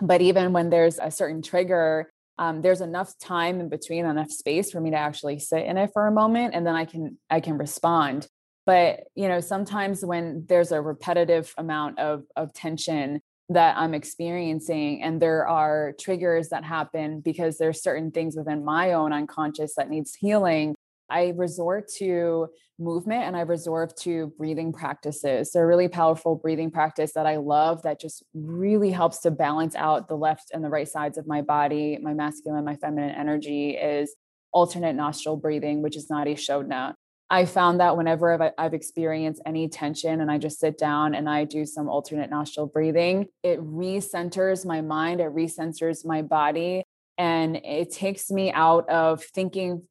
But 0.01 0.21
even 0.21 0.51
when 0.51 0.71
there's 0.71 0.97
a 0.97 1.11
certain 1.11 1.43
trigger, 1.43 2.11
um, 2.41 2.63
there's 2.63 2.81
enough 2.81 3.13
time 3.19 3.59
in 3.59 3.69
between, 3.69 4.03
enough 4.03 4.31
space 4.31 4.71
for 4.71 4.81
me 4.81 4.89
to 4.89 4.97
actually 4.97 5.37
sit 5.37 5.63
in 5.63 5.77
it 5.77 5.91
for 5.93 6.07
a 6.07 6.11
moment, 6.11 6.55
and 6.55 6.65
then 6.65 6.75
I 6.75 6.85
can 6.85 7.19
I 7.29 7.39
can 7.39 7.59
respond. 7.59 8.27
But 8.65 9.01
you 9.13 9.27
know, 9.27 9.39
sometimes 9.39 10.03
when 10.03 10.45
there's 10.49 10.71
a 10.71 10.81
repetitive 10.81 11.53
amount 11.55 11.99
of 11.99 12.23
of 12.35 12.51
tension, 12.51 13.21
that 13.49 13.77
I'm 13.77 13.93
experiencing 13.93 15.03
and 15.03 15.21
there 15.21 15.47
are 15.47 15.93
triggers 15.99 16.49
that 16.49 16.63
happen 16.63 17.19
because 17.19 17.57
there's 17.57 17.83
certain 17.83 18.11
things 18.11 18.35
within 18.35 18.63
my 18.63 18.93
own 18.93 19.13
unconscious 19.13 19.75
that 19.75 19.89
needs 19.89 20.15
healing 20.15 20.75
I 21.11 21.33
resort 21.35 21.89
to 21.97 22.47
movement 22.79 23.23
and 23.23 23.37
I 23.37 23.41
resort 23.41 23.95
to 23.97 24.33
breathing 24.37 24.73
practices. 24.73 25.53
A 25.55 25.65
really 25.65 25.87
powerful 25.87 26.35
breathing 26.35 26.71
practice 26.71 27.13
that 27.13 27.25
I 27.25 27.37
love 27.37 27.83
that 27.83 27.99
just 27.99 28.23
really 28.33 28.91
helps 28.91 29.19
to 29.19 29.31
balance 29.31 29.75
out 29.75 30.07
the 30.07 30.15
left 30.15 30.51
and 30.53 30.63
the 30.63 30.69
right 30.69 30.87
sides 30.87 31.17
of 31.17 31.27
my 31.27 31.41
body, 31.41 31.97
my 32.01 32.13
masculine, 32.13 32.65
my 32.65 32.75
feminine 32.75 33.11
energy 33.11 33.71
is 33.71 34.15
alternate 34.51 34.93
nostril 34.93 35.37
breathing, 35.37 35.81
which 35.81 35.95
is 35.95 36.09
Nadi 36.09 36.33
Shodhana. 36.33 36.95
I 37.29 37.45
found 37.45 37.79
that 37.79 37.95
whenever 37.95 38.33
I've, 38.33 38.51
I've, 38.57 38.73
experienced 38.73 39.41
any 39.45 39.69
tension 39.69 40.19
and 40.19 40.29
I 40.29 40.37
just 40.37 40.59
sit 40.59 40.77
down 40.77 41.15
and 41.15 41.29
I 41.29 41.45
do 41.45 41.65
some 41.65 41.87
alternate 41.87 42.29
nostril 42.29 42.67
breathing, 42.67 43.27
it 43.41 43.61
recenters 43.61 44.65
my 44.65 44.81
mind, 44.81 45.21
it 45.21 45.33
recenters 45.33 46.05
my 46.05 46.23
body, 46.23 46.83
and 47.17 47.55
it 47.55 47.91
takes 47.91 48.31
me 48.31 48.51
out 48.51 48.89
of 48.89 49.23
thinking 49.23 49.83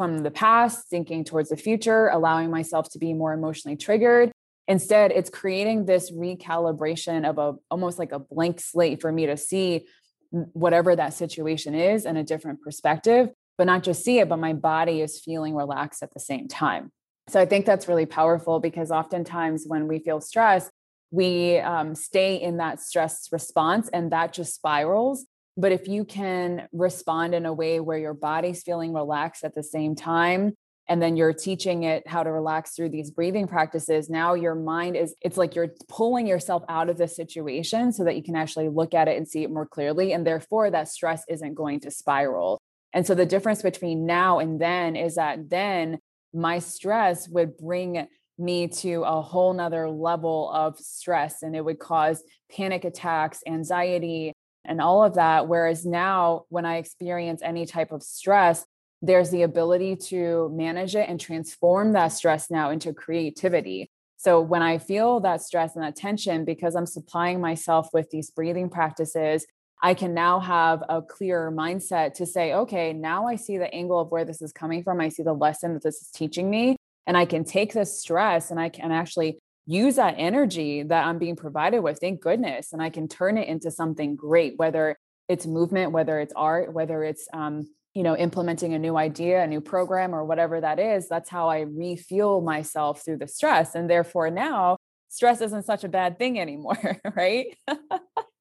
from 0.00 0.22
the 0.22 0.30
past, 0.30 0.88
thinking 0.88 1.24
towards 1.24 1.50
the 1.50 1.56
future, 1.56 2.08
allowing 2.08 2.50
myself 2.50 2.88
to 2.90 2.98
be 2.98 3.12
more 3.12 3.34
emotionally 3.34 3.76
triggered. 3.76 4.32
Instead, 4.66 5.12
it's 5.12 5.28
creating 5.28 5.84
this 5.84 6.10
recalibration 6.10 7.28
of 7.28 7.36
a 7.38 7.54
almost 7.70 7.98
like 7.98 8.12
a 8.12 8.18
blank 8.18 8.60
slate 8.60 9.02
for 9.02 9.12
me 9.12 9.26
to 9.26 9.36
see 9.36 9.86
whatever 10.30 10.96
that 10.96 11.12
situation 11.12 11.74
is 11.74 12.06
in 12.06 12.16
a 12.16 12.22
different 12.22 12.62
perspective 12.62 13.30
but 13.60 13.66
not 13.66 13.82
just 13.82 14.02
see 14.02 14.18
it, 14.20 14.26
but 14.26 14.38
my 14.38 14.54
body 14.54 15.02
is 15.02 15.20
feeling 15.20 15.54
relaxed 15.54 16.02
at 16.02 16.14
the 16.14 16.18
same 16.18 16.48
time. 16.48 16.90
So 17.28 17.38
I 17.38 17.44
think 17.44 17.66
that's 17.66 17.88
really 17.88 18.06
powerful 18.06 18.58
because 18.58 18.90
oftentimes 18.90 19.64
when 19.66 19.86
we 19.86 19.98
feel 19.98 20.22
stress, 20.22 20.70
we 21.10 21.58
um, 21.58 21.94
stay 21.94 22.36
in 22.36 22.56
that 22.56 22.80
stress 22.80 23.28
response 23.30 23.90
and 23.90 24.12
that 24.12 24.32
just 24.32 24.54
spirals. 24.54 25.26
But 25.60 25.72
if 25.72 25.88
you 25.88 26.04
can 26.04 26.68
respond 26.72 27.34
in 27.34 27.44
a 27.44 27.52
way 27.52 27.80
where 27.80 27.98
your 27.98 28.14
body's 28.14 28.62
feeling 28.62 28.94
relaxed 28.94 29.44
at 29.44 29.54
the 29.54 29.62
same 29.62 29.94
time, 29.94 30.54
and 30.88 31.00
then 31.00 31.16
you're 31.16 31.34
teaching 31.34 31.84
it 31.84 32.08
how 32.08 32.22
to 32.22 32.32
relax 32.32 32.74
through 32.74 32.88
these 32.88 33.10
breathing 33.10 33.46
practices, 33.46 34.08
now 34.08 34.34
your 34.34 34.54
mind 34.54 34.96
is, 34.96 35.14
it's 35.20 35.36
like 35.36 35.54
you're 35.54 35.74
pulling 35.88 36.26
yourself 36.26 36.64
out 36.68 36.88
of 36.88 36.96
the 36.96 37.06
situation 37.06 37.92
so 37.92 38.04
that 38.04 38.16
you 38.16 38.22
can 38.22 38.34
actually 38.34 38.68
look 38.68 38.94
at 38.94 39.06
it 39.06 39.16
and 39.16 39.28
see 39.28 39.44
it 39.44 39.50
more 39.50 39.66
clearly. 39.66 40.12
And 40.12 40.26
therefore, 40.26 40.70
that 40.70 40.88
stress 40.88 41.24
isn't 41.28 41.54
going 41.54 41.80
to 41.80 41.90
spiral. 41.90 42.58
And 42.92 43.06
so 43.06 43.14
the 43.14 43.26
difference 43.26 43.62
between 43.62 44.06
now 44.06 44.38
and 44.38 44.60
then 44.60 44.96
is 44.96 45.16
that 45.16 45.50
then 45.50 45.98
my 46.32 46.58
stress 46.58 47.28
would 47.28 47.56
bring 47.58 48.08
me 48.38 48.66
to 48.68 49.02
a 49.02 49.20
whole 49.20 49.52
nother 49.52 49.90
level 49.90 50.50
of 50.50 50.78
stress 50.78 51.42
and 51.42 51.54
it 51.54 51.64
would 51.64 51.78
cause 51.78 52.22
panic 52.50 52.84
attacks, 52.84 53.42
anxiety, 53.46 54.32
and 54.64 54.80
all 54.80 55.04
of 55.04 55.14
that. 55.14 55.48
Whereas 55.48 55.84
now, 55.86 56.44
when 56.48 56.64
I 56.64 56.76
experience 56.76 57.42
any 57.42 57.66
type 57.66 57.92
of 57.92 58.02
stress, 58.02 58.64
there's 59.02 59.30
the 59.30 59.42
ability 59.42 59.96
to 59.96 60.50
manage 60.54 60.94
it 60.94 61.08
and 61.08 61.18
transform 61.18 61.92
that 61.92 62.08
stress 62.08 62.50
now 62.50 62.70
into 62.70 62.92
creativity. 62.92 63.90
So 64.18 64.40
when 64.40 64.62
I 64.62 64.78
feel 64.78 65.20
that 65.20 65.42
stress 65.42 65.74
and 65.74 65.84
that 65.84 65.96
tension, 65.96 66.44
because 66.44 66.74
I'm 66.74 66.86
supplying 66.86 67.40
myself 67.40 67.88
with 67.94 68.10
these 68.10 68.30
breathing 68.30 68.68
practices 68.68 69.46
I 69.82 69.94
can 69.94 70.12
now 70.12 70.40
have 70.40 70.82
a 70.88 71.00
clearer 71.00 71.50
mindset 71.50 72.14
to 72.14 72.26
say, 72.26 72.52
okay, 72.52 72.92
now 72.92 73.26
I 73.26 73.36
see 73.36 73.56
the 73.56 73.72
angle 73.72 73.98
of 73.98 74.10
where 74.10 74.24
this 74.24 74.42
is 74.42 74.52
coming 74.52 74.82
from. 74.82 75.00
I 75.00 75.08
see 75.08 75.22
the 75.22 75.32
lesson 75.32 75.74
that 75.74 75.82
this 75.82 76.02
is 76.02 76.10
teaching 76.10 76.50
me. 76.50 76.76
And 77.06 77.16
I 77.16 77.24
can 77.24 77.44
take 77.44 77.72
this 77.72 77.98
stress 77.98 78.50
and 78.50 78.60
I 78.60 78.68
can 78.68 78.92
actually 78.92 79.38
use 79.66 79.96
that 79.96 80.14
energy 80.16 80.82
that 80.82 81.06
I'm 81.06 81.18
being 81.18 81.36
provided 81.36 81.80
with. 81.80 81.98
Thank 81.98 82.20
goodness. 82.20 82.72
And 82.72 82.82
I 82.82 82.90
can 82.90 83.08
turn 83.08 83.38
it 83.38 83.48
into 83.48 83.70
something 83.70 84.16
great, 84.16 84.54
whether 84.56 84.96
it's 85.28 85.46
movement, 85.46 85.92
whether 85.92 86.18
it's 86.18 86.32
art, 86.34 86.72
whether 86.72 87.04
it's, 87.04 87.28
um, 87.32 87.68
you 87.94 88.02
know, 88.02 88.16
implementing 88.16 88.74
a 88.74 88.78
new 88.78 88.96
idea, 88.96 89.42
a 89.42 89.46
new 89.46 89.60
program, 89.60 90.14
or 90.14 90.24
whatever 90.24 90.60
that 90.60 90.78
is. 90.78 91.08
That's 91.08 91.28
how 91.28 91.48
I 91.48 91.60
refuel 91.60 92.40
myself 92.40 93.04
through 93.04 93.18
the 93.18 93.28
stress. 93.28 93.74
And 93.74 93.88
therefore, 93.88 94.30
now 94.30 94.76
stress 95.08 95.40
isn't 95.40 95.64
such 95.64 95.84
a 95.84 95.88
bad 95.88 96.18
thing 96.18 96.40
anymore, 96.40 96.98
right? 97.16 97.46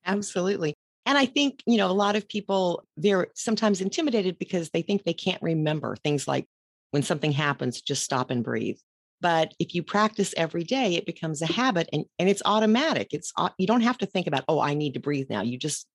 Absolutely. 0.06 0.76
And 1.06 1.18
I 1.18 1.26
think, 1.26 1.64
you 1.66 1.78
know, 1.78 1.90
a 1.90 1.94
lot 1.94 2.16
of 2.16 2.28
people, 2.28 2.84
they're 2.96 3.28
sometimes 3.36 3.82
intimidated 3.82 4.38
because 4.38 4.70
they 4.70 4.82
think 4.82 5.04
they 5.04 5.14
can't 5.14 5.42
remember 5.42 5.96
things 5.96 6.28
like 6.28 6.48
when 6.92 7.04
something 7.04 7.32
happens, 7.32 7.82
just 7.82 8.04
stop 8.04 8.30
and 8.30 8.44
breathe. 8.44 8.78
But 9.22 9.54
if 9.60 9.76
you 9.76 9.84
practice 9.84 10.34
every 10.38 10.64
day, 10.64 10.96
it 10.96 11.06
becomes 11.06 11.42
a 11.42 11.46
habit 11.46 11.90
and, 11.92 12.06
and 12.18 12.30
it's 12.30 12.42
automatic. 12.46 13.10
It's 13.12 13.34
you 13.58 13.68
don't 13.68 13.82
have 13.82 13.98
to 14.00 14.06
think 14.06 14.28
about, 14.28 14.46
oh, 14.48 14.60
I 14.60 14.74
need 14.74 14.94
to 14.94 15.00
breathe 15.00 15.28
now. 15.30 15.42
You 15.42 15.58
just 15.58 15.88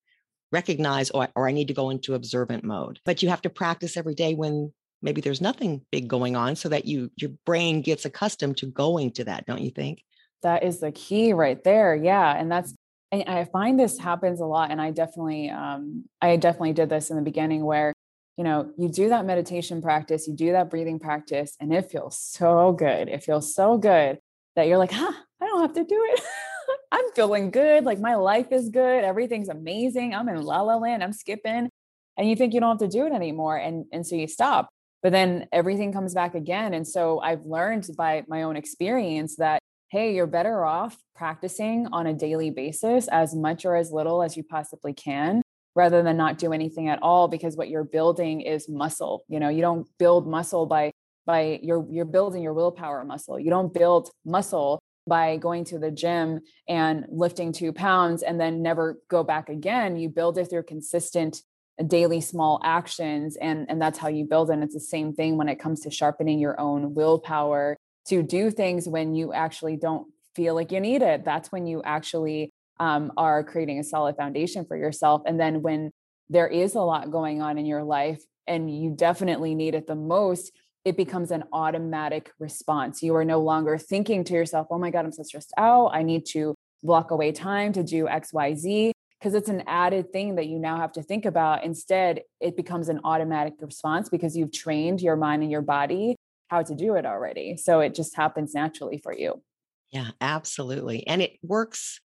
recognize, 0.52 1.10
or, 1.10 1.28
or 1.34 1.48
I 1.48 1.52
need 1.52 1.68
to 1.68 1.74
go 1.74 1.90
into 1.90 2.14
observant 2.14 2.64
mode. 2.64 3.00
But 3.04 3.22
you 3.22 3.30
have 3.30 3.42
to 3.42 3.50
practice 3.50 3.96
every 3.96 4.14
day 4.14 4.34
when 4.34 4.72
maybe 5.02 5.20
there's 5.20 5.40
nothing 5.40 5.82
big 5.90 6.08
going 6.08 6.36
on 6.36 6.56
so 6.56 6.68
that 6.68 6.86
you 6.86 7.10
your 7.16 7.30
brain 7.44 7.82
gets 7.82 8.04
accustomed 8.04 8.56
to 8.58 8.66
going 8.66 9.12
to 9.12 9.24
that, 9.24 9.46
don't 9.46 9.60
you 9.60 9.70
think? 9.70 10.02
That 10.42 10.62
is 10.62 10.80
the 10.80 10.92
key 10.92 11.32
right 11.32 11.62
there. 11.64 11.96
Yeah. 11.96 12.34
And 12.34 12.50
that's 12.50 12.74
and 13.10 13.24
I 13.28 13.44
find 13.44 13.78
this 13.78 13.98
happens 13.98 14.40
a 14.40 14.46
lot. 14.46 14.70
And 14.70 14.80
I 14.80 14.90
definitely, 14.90 15.48
um, 15.48 16.04
I 16.20 16.36
definitely 16.36 16.72
did 16.72 16.88
this 16.88 17.10
in 17.10 17.16
the 17.16 17.22
beginning 17.22 17.64
where, 17.64 17.92
you 18.36 18.44
know, 18.44 18.72
you 18.76 18.88
do 18.88 19.10
that 19.10 19.24
meditation 19.24 19.80
practice, 19.80 20.26
you 20.26 20.34
do 20.34 20.52
that 20.52 20.70
breathing 20.70 20.98
practice, 20.98 21.56
and 21.60 21.72
it 21.72 21.90
feels 21.90 22.18
so 22.18 22.72
good. 22.72 23.08
It 23.08 23.22
feels 23.22 23.54
so 23.54 23.78
good 23.78 24.18
that 24.56 24.66
you're 24.66 24.78
like, 24.78 24.92
huh, 24.92 25.12
I 25.40 25.46
don't 25.46 25.60
have 25.60 25.74
to 25.74 25.84
do 25.84 26.04
it. 26.12 26.20
I'm 26.92 27.10
feeling 27.14 27.50
good. 27.50 27.84
Like 27.84 27.98
my 27.98 28.14
life 28.16 28.50
is 28.50 28.68
good. 28.70 29.04
Everything's 29.04 29.48
amazing. 29.48 30.14
I'm 30.14 30.28
in 30.28 30.42
la 30.42 30.62
la 30.62 30.76
land. 30.76 31.02
I'm 31.02 31.12
skipping. 31.12 31.68
And 32.16 32.28
you 32.28 32.36
think 32.36 32.54
you 32.54 32.60
don't 32.60 32.80
have 32.80 32.90
to 32.90 32.96
do 32.96 33.06
it 33.06 33.12
anymore. 33.12 33.56
And, 33.56 33.86
and 33.92 34.06
so 34.06 34.16
you 34.16 34.28
stop. 34.28 34.68
But 35.02 35.12
then 35.12 35.46
everything 35.52 35.92
comes 35.92 36.14
back 36.14 36.34
again. 36.34 36.72
And 36.72 36.86
so 36.86 37.20
I've 37.20 37.44
learned 37.44 37.88
by 37.96 38.24
my 38.28 38.44
own 38.44 38.56
experience 38.56 39.36
that 39.36 39.60
hey, 39.90 40.12
you're 40.12 40.26
better 40.26 40.64
off 40.64 40.98
practicing 41.14 41.86
on 41.92 42.08
a 42.08 42.12
daily 42.12 42.50
basis 42.50 43.06
as 43.06 43.32
much 43.32 43.64
or 43.64 43.76
as 43.76 43.92
little 43.92 44.24
as 44.24 44.36
you 44.36 44.42
possibly 44.42 44.92
can 44.92 45.43
rather 45.74 46.02
than 46.02 46.16
not 46.16 46.38
do 46.38 46.52
anything 46.52 46.88
at 46.88 47.00
all 47.02 47.28
because 47.28 47.56
what 47.56 47.68
you're 47.68 47.84
building 47.84 48.40
is 48.40 48.68
muscle 48.68 49.24
you 49.28 49.40
know 49.40 49.48
you 49.48 49.60
don't 49.60 49.86
build 49.98 50.26
muscle 50.26 50.66
by 50.66 50.90
by 51.26 51.58
you're 51.62 51.86
you're 51.90 52.04
building 52.04 52.42
your 52.42 52.52
willpower 52.52 53.04
muscle 53.04 53.38
you 53.38 53.50
don't 53.50 53.72
build 53.72 54.10
muscle 54.24 54.80
by 55.06 55.36
going 55.36 55.64
to 55.64 55.78
the 55.78 55.90
gym 55.90 56.40
and 56.68 57.04
lifting 57.10 57.52
two 57.52 57.72
pounds 57.72 58.22
and 58.22 58.40
then 58.40 58.62
never 58.62 58.98
go 59.10 59.22
back 59.22 59.48
again 59.48 59.96
you 59.96 60.08
build 60.08 60.38
it 60.38 60.46
through 60.46 60.62
consistent 60.62 61.42
daily 61.88 62.20
small 62.20 62.60
actions 62.64 63.36
and 63.36 63.66
and 63.68 63.82
that's 63.82 63.98
how 63.98 64.08
you 64.08 64.24
build 64.24 64.48
and 64.48 64.62
it's 64.62 64.74
the 64.74 64.80
same 64.80 65.12
thing 65.12 65.36
when 65.36 65.48
it 65.48 65.58
comes 65.58 65.80
to 65.80 65.90
sharpening 65.90 66.38
your 66.38 66.58
own 66.60 66.94
willpower 66.94 67.76
to 68.06 68.22
do 68.22 68.50
things 68.50 68.88
when 68.88 69.14
you 69.14 69.32
actually 69.32 69.76
don't 69.76 70.06
feel 70.34 70.54
like 70.54 70.72
you 70.72 70.80
need 70.80 71.02
it. 71.02 71.24
That's 71.24 71.50
when 71.50 71.66
you 71.66 71.82
actually 71.82 72.52
um, 72.80 73.12
are 73.16 73.44
creating 73.44 73.78
a 73.78 73.84
solid 73.84 74.16
foundation 74.16 74.64
for 74.64 74.76
yourself. 74.76 75.22
And 75.26 75.38
then 75.38 75.62
when 75.62 75.90
there 76.28 76.48
is 76.48 76.74
a 76.74 76.80
lot 76.80 77.10
going 77.10 77.42
on 77.42 77.58
in 77.58 77.66
your 77.66 77.84
life 77.84 78.22
and 78.46 78.74
you 78.74 78.90
definitely 78.90 79.54
need 79.54 79.74
it 79.74 79.86
the 79.86 79.94
most, 79.94 80.52
it 80.84 80.96
becomes 80.96 81.30
an 81.30 81.44
automatic 81.52 82.30
response. 82.38 83.02
You 83.02 83.14
are 83.16 83.24
no 83.24 83.40
longer 83.40 83.78
thinking 83.78 84.24
to 84.24 84.34
yourself, 84.34 84.66
oh 84.70 84.78
my 84.78 84.90
God, 84.90 85.04
I'm 85.04 85.12
so 85.12 85.22
stressed 85.22 85.52
out. 85.56 85.88
I 85.88 86.02
need 86.02 86.26
to 86.26 86.54
block 86.82 87.10
away 87.10 87.32
time 87.32 87.72
to 87.72 87.82
do 87.82 88.04
XYZ 88.04 88.92
because 89.18 89.34
it's 89.34 89.48
an 89.48 89.64
added 89.66 90.12
thing 90.12 90.34
that 90.34 90.46
you 90.46 90.58
now 90.58 90.76
have 90.76 90.92
to 90.92 91.02
think 91.02 91.24
about. 91.24 91.64
Instead, 91.64 92.20
it 92.40 92.56
becomes 92.56 92.90
an 92.90 93.00
automatic 93.04 93.54
response 93.60 94.10
because 94.10 94.36
you've 94.36 94.52
trained 94.52 95.00
your 95.00 95.16
mind 95.16 95.42
and 95.42 95.50
your 95.50 95.62
body 95.62 96.16
how 96.48 96.62
to 96.62 96.74
do 96.74 96.94
it 96.94 97.06
already. 97.06 97.56
So 97.56 97.80
it 97.80 97.94
just 97.94 98.14
happens 98.14 98.54
naturally 98.54 98.98
for 98.98 99.14
you. 99.14 99.42
Yeah, 99.90 100.08
absolutely. 100.20 101.06
And 101.06 101.22
it 101.22 101.38
works. 101.42 102.00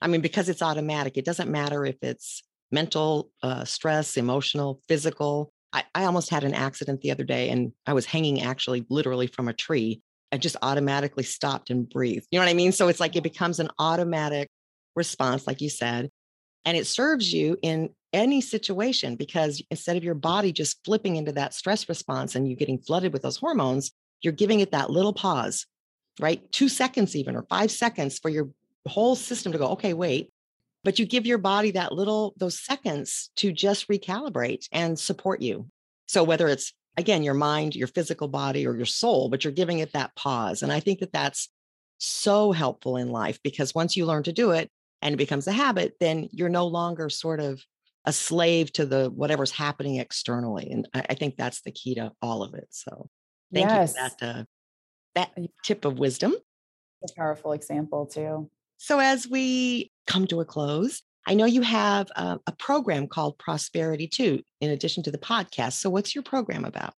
I 0.00 0.08
mean, 0.08 0.20
because 0.20 0.48
it's 0.48 0.62
automatic, 0.62 1.16
it 1.16 1.24
doesn't 1.24 1.50
matter 1.50 1.84
if 1.86 1.96
it's 2.02 2.42
mental 2.70 3.30
uh, 3.42 3.64
stress, 3.64 4.16
emotional, 4.16 4.80
physical. 4.88 5.52
I, 5.72 5.84
I 5.94 6.04
almost 6.04 6.30
had 6.30 6.44
an 6.44 6.54
accident 6.54 7.00
the 7.00 7.10
other 7.10 7.24
day 7.24 7.48
and 7.50 7.72
I 7.86 7.92
was 7.92 8.06
hanging 8.06 8.42
actually 8.42 8.84
literally 8.90 9.26
from 9.26 9.48
a 9.48 9.52
tree. 9.52 10.02
I 10.32 10.38
just 10.38 10.56
automatically 10.62 11.22
stopped 11.22 11.70
and 11.70 11.88
breathed. 11.88 12.26
You 12.30 12.38
know 12.38 12.44
what 12.44 12.50
I 12.50 12.54
mean? 12.54 12.72
So 12.72 12.88
it's 12.88 13.00
like 13.00 13.16
it 13.16 13.22
becomes 13.22 13.60
an 13.60 13.70
automatic 13.78 14.48
response, 14.94 15.46
like 15.46 15.60
you 15.60 15.70
said 15.70 16.10
and 16.66 16.76
it 16.76 16.86
serves 16.86 17.32
you 17.32 17.56
in 17.62 17.90
any 18.12 18.40
situation 18.40 19.14
because 19.14 19.62
instead 19.70 19.96
of 19.96 20.04
your 20.04 20.14
body 20.14 20.52
just 20.52 20.84
flipping 20.84 21.16
into 21.16 21.32
that 21.32 21.54
stress 21.54 21.88
response 21.88 22.34
and 22.34 22.48
you 22.48 22.56
getting 22.56 22.78
flooded 22.78 23.12
with 23.12 23.22
those 23.22 23.36
hormones, 23.36 23.92
you're 24.20 24.32
giving 24.32 24.60
it 24.60 24.72
that 24.72 24.90
little 24.90 25.12
pause, 25.12 25.64
right? 26.18 26.50
Two 26.50 26.68
seconds, 26.68 27.14
even, 27.14 27.36
or 27.36 27.46
five 27.48 27.70
seconds 27.70 28.18
for 28.18 28.28
your 28.28 28.50
whole 28.88 29.16
system 29.16 29.52
to 29.52 29.58
go, 29.58 29.68
okay, 29.68 29.92
wait. 29.92 30.30
But 30.84 30.98
you 30.98 31.06
give 31.06 31.26
your 31.26 31.38
body 31.38 31.72
that 31.72 31.92
little, 31.92 32.34
those 32.36 32.60
seconds 32.60 33.30
to 33.36 33.52
just 33.52 33.88
recalibrate 33.88 34.68
and 34.70 34.98
support 34.98 35.42
you. 35.42 35.68
So 36.06 36.22
whether 36.22 36.46
it's, 36.48 36.72
again, 36.96 37.22
your 37.22 37.34
mind, 37.34 37.74
your 37.74 37.88
physical 37.88 38.28
body, 38.28 38.66
or 38.66 38.76
your 38.76 38.86
soul, 38.86 39.28
but 39.28 39.42
you're 39.42 39.52
giving 39.52 39.80
it 39.80 39.92
that 39.94 40.14
pause. 40.14 40.62
And 40.62 40.70
I 40.70 40.80
think 40.80 41.00
that 41.00 41.12
that's 41.12 41.48
so 41.98 42.52
helpful 42.52 42.96
in 42.96 43.10
life 43.10 43.40
because 43.42 43.74
once 43.74 43.96
you 43.96 44.06
learn 44.06 44.22
to 44.24 44.32
do 44.32 44.52
it, 44.52 44.70
and 45.02 45.12
it 45.12 45.18
becomes 45.18 45.46
a 45.46 45.52
habit, 45.52 45.94
then 46.00 46.28
you're 46.32 46.48
no 46.48 46.66
longer 46.66 47.10
sort 47.10 47.38
of 47.38 47.62
a 48.06 48.12
slave 48.12 48.72
to 48.72 48.86
the 48.86 49.10
whatever's 49.10 49.50
happening 49.50 49.96
externally. 49.96 50.70
And 50.70 50.88
I, 50.94 51.04
I 51.10 51.14
think 51.14 51.36
that's 51.36 51.60
the 51.60 51.70
key 51.70 51.96
to 51.96 52.12
all 52.22 52.42
of 52.42 52.54
it. 52.54 52.66
So 52.70 53.08
thank 53.52 53.68
yes. 53.68 53.94
you 53.94 54.02
for 54.02 54.16
that, 54.18 54.38
uh, 54.38 54.44
that 55.14 55.36
tip 55.64 55.84
of 55.84 55.98
wisdom. 55.98 56.34
A 57.04 57.12
powerful 57.14 57.52
example 57.52 58.06
too. 58.06 58.50
So 58.78 58.98
as 58.98 59.28
we 59.28 59.90
come 60.06 60.26
to 60.28 60.40
a 60.40 60.44
close, 60.44 61.02
I 61.26 61.34
know 61.34 61.44
you 61.44 61.62
have 61.62 62.08
a, 62.14 62.38
a 62.46 62.52
program 62.52 63.08
called 63.08 63.38
Prosperity 63.38 64.06
too, 64.06 64.42
in 64.60 64.70
addition 64.70 65.02
to 65.04 65.10
the 65.10 65.18
podcast. 65.18 65.74
So 65.74 65.90
what's 65.90 66.14
your 66.14 66.22
program 66.22 66.64
about? 66.64 66.94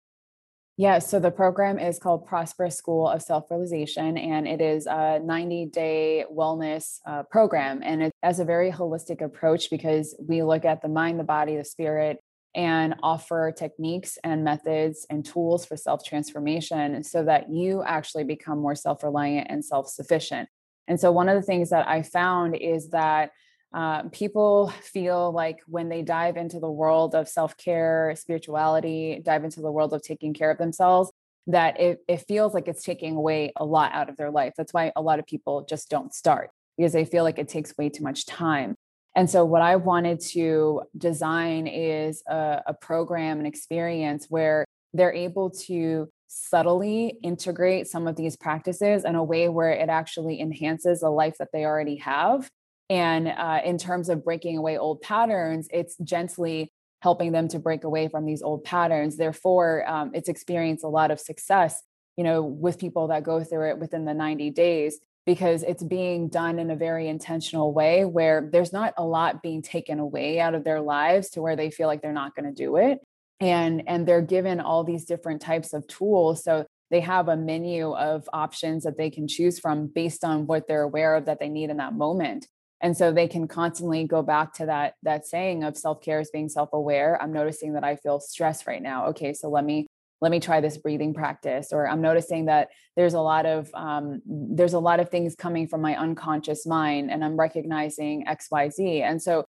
Yeah, 0.77 0.99
so 0.99 1.19
the 1.19 1.29
program 1.31 1.77
is 1.77 1.99
called 1.99 2.25
Prosperous 2.25 2.77
School 2.77 3.05
of 3.09 3.21
Self 3.21 3.51
Realization, 3.51 4.17
and 4.17 4.47
it 4.47 4.61
is 4.61 4.85
a 4.85 5.19
90 5.19 5.65
day 5.65 6.23
wellness 6.33 6.99
uh, 7.05 7.23
program. 7.23 7.81
And 7.83 8.03
it 8.03 8.13
has 8.23 8.39
a 8.39 8.45
very 8.45 8.71
holistic 8.71 9.21
approach 9.21 9.69
because 9.69 10.15
we 10.25 10.41
look 10.41 10.63
at 10.63 10.81
the 10.81 10.87
mind, 10.87 11.19
the 11.19 11.25
body, 11.25 11.57
the 11.57 11.65
spirit, 11.65 12.19
and 12.55 12.95
offer 13.03 13.53
techniques 13.55 14.17
and 14.23 14.45
methods 14.45 15.05
and 15.09 15.25
tools 15.25 15.65
for 15.65 15.75
self 15.75 16.05
transformation 16.05 17.03
so 17.03 17.25
that 17.25 17.51
you 17.51 17.83
actually 17.83 18.23
become 18.23 18.59
more 18.59 18.75
self 18.75 19.03
reliant 19.03 19.47
and 19.49 19.65
self 19.65 19.89
sufficient. 19.89 20.47
And 20.89 20.99
so, 20.99 21.11
one 21.11 21.29
of 21.29 21.35
the 21.35 21.45
things 21.45 21.69
that 21.69 21.87
I 21.87 22.01
found 22.01 22.55
is 22.55 22.89
that 22.89 23.31
uh, 23.73 24.03
people 24.09 24.73
feel 24.81 25.31
like 25.31 25.59
when 25.67 25.87
they 25.87 26.01
dive 26.01 26.35
into 26.35 26.59
the 26.59 26.71
world 26.71 27.13
of 27.13 27.29
self 27.29 27.55
care, 27.55 28.15
spirituality, 28.17 29.21
dive 29.23 29.43
into 29.43 29.61
the 29.61 29.71
world 29.71 29.93
of 29.93 30.01
taking 30.01 30.33
care 30.33 30.49
of 30.49 30.57
themselves, 30.57 31.11
that 31.45 31.79
it, 31.79 31.99
it 32.07 32.25
feels 32.27 32.53
like 32.55 32.67
it's 32.67 32.83
taking 32.83 33.15
away 33.15 33.53
a 33.55 33.63
lot 33.63 33.93
out 33.93 34.09
of 34.09 34.17
their 34.17 34.31
life. 34.31 34.53
That's 34.57 34.73
why 34.73 34.91
a 34.95 35.01
lot 35.01 35.19
of 35.19 35.27
people 35.27 35.65
just 35.69 35.89
don't 35.89 36.13
start 36.13 36.49
because 36.75 36.93
they 36.93 37.05
feel 37.05 37.23
like 37.23 37.37
it 37.37 37.47
takes 37.47 37.77
way 37.77 37.89
too 37.89 38.03
much 38.03 38.25
time. 38.25 38.75
And 39.15 39.29
so, 39.29 39.45
what 39.45 39.61
I 39.61 39.75
wanted 39.75 40.19
to 40.31 40.81
design 40.97 41.67
is 41.67 42.23
a, 42.27 42.63
a 42.65 42.73
program 42.73 43.37
and 43.37 43.45
experience 43.45 44.25
where 44.29 44.65
they're 44.93 45.13
able 45.13 45.51
to 45.51 46.09
subtly 46.29 47.17
integrate 47.23 47.87
some 47.87 48.07
of 48.07 48.15
these 48.15 48.37
practices 48.37 49.03
in 49.03 49.15
a 49.15 49.23
way 49.23 49.49
where 49.49 49.71
it 49.71 49.89
actually 49.89 50.39
enhances 50.39 51.01
the 51.01 51.09
life 51.09 51.35
that 51.39 51.49
they 51.51 51.65
already 51.65 51.97
have 51.97 52.49
and 52.89 53.27
uh, 53.27 53.61
in 53.63 53.77
terms 53.77 54.09
of 54.09 54.23
breaking 54.23 54.57
away 54.57 54.77
old 54.77 55.01
patterns, 55.01 55.67
it's 55.71 55.95
gently 55.97 56.71
helping 57.01 57.31
them 57.31 57.47
to 57.49 57.59
break 57.59 57.83
away 57.83 58.07
from 58.07 58.25
these 58.25 58.41
old 58.41 58.63
patterns. 58.63 59.15
Therefore, 59.15 59.87
um, 59.87 60.11
it's 60.13 60.27
experienced 60.27 60.83
a 60.83 60.89
lot 60.89 61.11
of 61.11 61.19
success, 61.19 61.81
you 62.17 62.23
know, 62.23 62.41
with 62.41 62.79
people 62.79 63.07
that 63.07 63.23
go 63.23 63.43
through 63.43 63.69
it 63.69 63.77
within 63.77 64.05
the 64.05 64.13
90 64.13 64.49
days 64.51 64.99
because 65.25 65.61
it's 65.61 65.83
being 65.83 66.27
done 66.27 66.57
in 66.57 66.71
a 66.71 66.75
very 66.75 67.07
intentional 67.07 67.71
way 67.73 68.03
where 68.03 68.49
there's 68.51 68.73
not 68.73 68.93
a 68.97 69.05
lot 69.05 69.43
being 69.43 69.61
taken 69.61 69.99
away 69.99 70.39
out 70.39 70.55
of 70.55 70.63
their 70.63 70.81
lives 70.81 71.29
to 71.29 71.41
where 71.41 71.55
they 71.55 71.69
feel 71.69 71.87
like 71.87 72.01
they're 72.01 72.11
not 72.11 72.35
going 72.35 72.45
to 72.45 72.51
do 72.51 72.77
it 72.77 72.99
and 73.39 73.83
and 73.87 74.07
they're 74.07 74.21
given 74.21 74.59
all 74.59 74.83
these 74.83 75.05
different 75.05 75.41
types 75.41 75.73
of 75.73 75.87
tools 75.87 76.43
so 76.43 76.65
they 76.91 77.01
have 77.01 77.27
a 77.27 77.37
menu 77.37 77.93
of 77.93 78.27
options 78.33 78.83
that 78.83 78.97
they 78.97 79.09
can 79.09 79.27
choose 79.27 79.59
from 79.59 79.87
based 79.87 80.23
on 80.23 80.47
what 80.47 80.67
they're 80.67 80.81
aware 80.81 81.15
of 81.15 81.25
that 81.25 81.39
they 81.39 81.49
need 81.49 81.69
in 81.69 81.77
that 81.77 81.93
moment. 81.93 82.47
And 82.81 82.95
so 82.95 83.11
they 83.11 83.27
can 83.27 83.47
constantly 83.47 84.05
go 84.05 84.23
back 84.23 84.53
to 84.55 84.65
that 84.67 84.93
that 85.03 85.27
saying 85.27 85.63
of 85.63 85.77
self-care 85.77 86.19
is 86.19 86.31
being 86.31 86.49
self-aware. 86.49 87.21
I'm 87.21 87.33
noticing 87.33 87.73
that 87.73 87.83
i 87.83 87.95
feel 87.95 88.19
stress 88.19 88.65
right 88.65 88.81
now. 88.81 89.07
Okay 89.07 89.33
so 89.33 89.49
let 89.49 89.65
me 89.65 89.85
let 90.21 90.31
me 90.31 90.39
try 90.39 90.59
this 90.59 90.77
breathing 90.77 91.13
practice. 91.13 91.69
Or 91.71 91.87
i'm 91.87 92.01
noticing 92.01 92.45
that 92.45 92.69
there's 92.95 93.13
a 93.13 93.21
lot 93.21 93.45
of 93.45 93.69
um, 93.73 94.21
there's 94.25 94.73
a 94.73 94.79
lot 94.79 94.99
of 94.99 95.09
things 95.09 95.35
coming 95.35 95.67
from 95.67 95.81
my 95.81 95.95
unconscious 95.97 96.65
mind 96.65 97.11
and 97.11 97.23
i'm 97.23 97.37
recognizing 97.37 98.25
xyz 98.25 99.01
and 99.01 99.21
so 99.21 99.45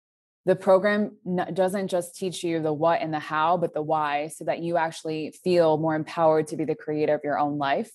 the 0.47 0.57
program 0.57 1.17
doesn't 1.53 1.89
just 1.89 2.17
teach 2.17 2.43
you 2.43 2.61
the 2.61 2.73
what 2.73 3.03
and 3.03 3.13
the 3.13 3.19
how 3.19 3.57
but 3.57 3.75
the 3.75 3.83
why 3.83 4.29
so 4.29 4.45
that 4.45 4.61
you 4.61 4.77
actually 4.77 5.35
feel 5.45 5.77
more 5.77 5.95
empowered 5.95 6.47
to 6.49 6.57
be 6.57 6.65
the 6.65 6.75
creator 6.75 7.15
of 7.15 7.21
your 7.23 7.39
own 7.39 7.59
life 7.59 7.91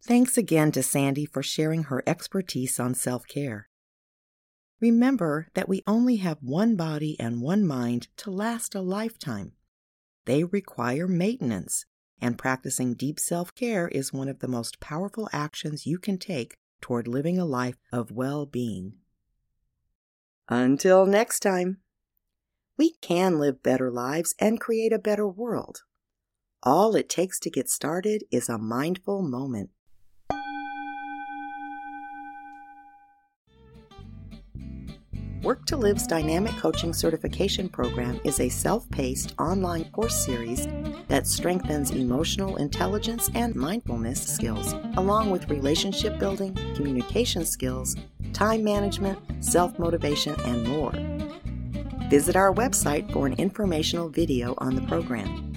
Thanks 0.07 0.37
again 0.37 0.71
to 0.73 0.83
Sandy 0.83 1.25
for 1.25 1.43
sharing 1.43 1.85
her 1.85 2.03
expertise 2.07 2.79
on 2.79 2.95
self 2.95 3.27
care. 3.27 3.69
Remember 4.81 5.49
that 5.55 5.69
we 5.69 5.83
only 5.87 6.17
have 6.17 6.39
one 6.43 6.77
body 6.77 7.19
and 7.19 7.41
one 7.41 7.67
mind 7.67 8.09
to 8.19 8.31
last 8.31 8.75
a 8.75 8.83
lifetime. 8.83 9.53
They 10.27 10.45
require 10.45 11.09
maintenance, 11.09 11.87
and 12.21 12.39
practicing 12.39 12.95
deep 12.95 13.19
self 13.21 13.55
care 13.55 13.89
is 13.89 14.13
one 14.13 14.29
of 14.29 14.41
the 14.41 14.49
most 14.49 14.81
powerful 14.81 15.29
actions 15.33 15.87
you 15.87 15.99
can 15.99 16.19
take 16.19 16.57
toward 16.81 17.09
living 17.09 17.39
a 17.39 17.45
life 17.45 17.77
of 17.93 18.11
well 18.11 18.47
being. 18.47 18.95
Until 20.49 21.07
next 21.07 21.41
time. 21.41 21.79
we 22.77 22.95
can 23.01 23.39
live 23.39 23.63
better 23.63 23.91
lives 23.91 24.35
and 24.39 24.61
create 24.61 24.93
a 24.93 24.99
better 24.99 25.27
world. 25.27 25.83
All 26.63 26.97
it 26.97 27.09
takes 27.09 27.39
to 27.41 27.51
get 27.51 27.69
started 27.71 28.25
is 28.31 28.49
a 28.49 28.59
mindful 28.59 29.23
moment. 29.23 29.71
Work 35.45 35.67
to 35.67 35.77
Live's 35.77 36.07
Dynamic 36.07 36.57
Coaching 36.57 36.95
Certification 36.95 37.69
Program 37.69 38.19
is 38.25 38.41
a 38.41 38.49
self 38.49 38.89
paced 38.89 39.35
online 39.39 39.85
course 39.91 40.25
series 40.25 40.67
that 41.09 41.27
strengthens 41.27 41.91
emotional 41.91 42.57
intelligence 42.57 43.29
and 43.35 43.55
mindfulness 43.55 44.27
skills, 44.27 44.73
along 44.97 45.31
with 45.31 45.51
relationship 45.51 46.19
building, 46.19 46.55
communication 46.75 47.45
skills, 47.45 47.95
time 48.33 48.65
management, 48.65 49.19
self 49.45 49.79
motivation, 49.79 50.35
and 50.47 50.67
more. 50.67 50.93
Visit 52.09 52.37
our 52.37 52.55
website 52.55 53.13
for 53.13 53.27
an 53.27 53.35
informational 53.35 54.09
video 54.09 54.55
on 54.59 54.75
the 54.75 54.83
program. 54.87 55.53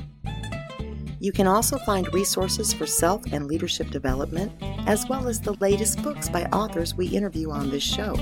You 1.21 1.31
can 1.31 1.47
also 1.47 1.77
find 1.77 2.13
resources 2.13 2.73
for 2.73 2.85
self 2.85 3.23
and 3.31 3.47
leadership 3.47 3.89
development, 3.91 4.51
as 4.85 5.07
well 5.07 5.29
as 5.29 5.39
the 5.39 5.53
latest 5.61 6.03
books 6.03 6.27
by 6.27 6.43
authors 6.47 6.93
we 6.93 7.07
interview 7.07 7.51
on 7.51 7.69
this 7.69 7.83
show. 7.83 8.17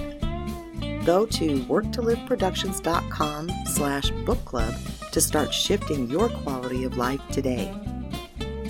Go 1.06 1.26
to 1.28 1.60
worktoliveproductions.com 1.62 3.52
slash 3.68 4.10
book 4.26 4.44
club 4.44 4.74
to 5.12 5.22
start 5.22 5.54
shifting 5.54 6.10
your 6.10 6.30
quality 6.30 6.84
of 6.84 6.98
life 6.98 7.22
today. 7.32 7.72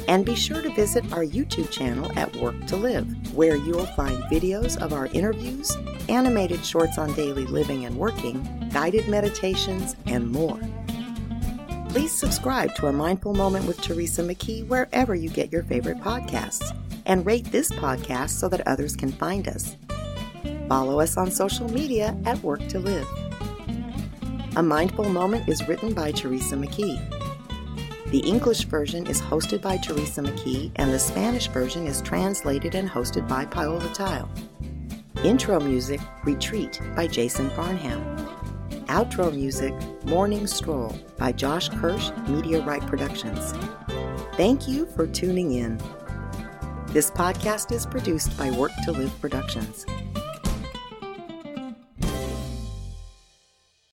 And 0.08 0.26
be 0.26 0.36
sure 0.36 0.62
to 0.62 0.70
visit 0.76 1.12
our 1.14 1.24
YouTube 1.24 1.72
channel 1.72 2.12
at 2.16 2.36
Work 2.36 2.68
to 2.68 2.76
Live, 2.76 3.34
where 3.34 3.56
you'll 3.56 3.88
find 3.88 4.22
videos 4.26 4.78
of 4.80 4.94
our 4.94 5.08
interviews, 5.08 5.76
animated 6.10 6.64
shorts 6.64 6.98
on 6.98 7.14
daily 7.14 7.46
living 7.46 7.86
and 7.86 7.98
working, 7.98 8.70
guided 8.72 9.08
meditations, 9.08 9.96
and 10.06 10.30
more. 10.30 10.60
Please 11.90 12.12
subscribe 12.12 12.76
to 12.76 12.88
A 12.88 12.94
Mindful 12.94 13.34
Moment 13.34 13.66
with 13.66 13.82
Teresa 13.82 14.22
McKee 14.22 14.68
wherever 14.68 15.16
you 15.16 15.30
get 15.30 15.54
your 15.54 15.64
favorite 15.64 16.00
podcasts, 16.00 16.78
and 17.06 17.26
rate 17.26 17.46
this 17.46 17.70
podcast 17.72 18.32
so 18.32 18.50
that 18.50 18.68
others 18.68 18.96
can 18.96 19.12
find 19.14 19.48
us. 19.48 19.78
Follow 20.68 21.00
us 21.00 21.16
on 21.16 21.30
social 21.30 21.72
media 21.72 22.18
at 22.26 22.42
Work 22.42 22.68
to 22.70 22.80
Live. 22.80 23.08
A 24.56 24.64
Mindful 24.64 25.10
Moment 25.10 25.48
is 25.48 25.68
written 25.68 25.94
by 25.94 26.12
Teresa 26.12 26.56
McKee. 26.56 27.00
The 28.10 28.20
English 28.20 28.66
version 28.66 29.06
is 29.06 29.22
hosted 29.22 29.62
by 29.62 29.78
Teresa 29.78 30.22
McKee, 30.22 30.72
and 30.78 30.92
the 30.92 31.00
Spanish 31.00 31.48
version 31.50 31.86
is 31.86 32.02
translated 32.02 32.74
and 32.74 32.90
hosted 32.90 33.28
by 33.28 33.46
Paola 33.46 33.92
Tile. 33.94 34.30
Intro 35.24 35.60
music, 35.60 36.00
Retreat 36.24 36.80
by 36.96 37.08
Jason 37.08 37.50
Farnham. 37.52 38.02
Outro 38.86 39.34
music, 39.34 39.74
Morning 40.06 40.48
Stroll 40.48 40.96
by 41.18 41.32
Josh 41.32 41.70
Kirsch, 41.70 42.12
Media 42.28 42.64
Right 42.64 42.86
Productions. 42.88 43.54
Thank 44.38 44.68
you 44.68 44.86
for 44.88 45.06
tuning 45.06 45.54
in. 45.54 45.78
This 46.88 47.12
podcast 47.12 47.72
is 47.72 47.86
produced 47.86 48.38
by 48.38 48.52
Work 48.52 48.72
to 48.86 48.94
Live 48.94 49.20
Productions. 49.20 49.86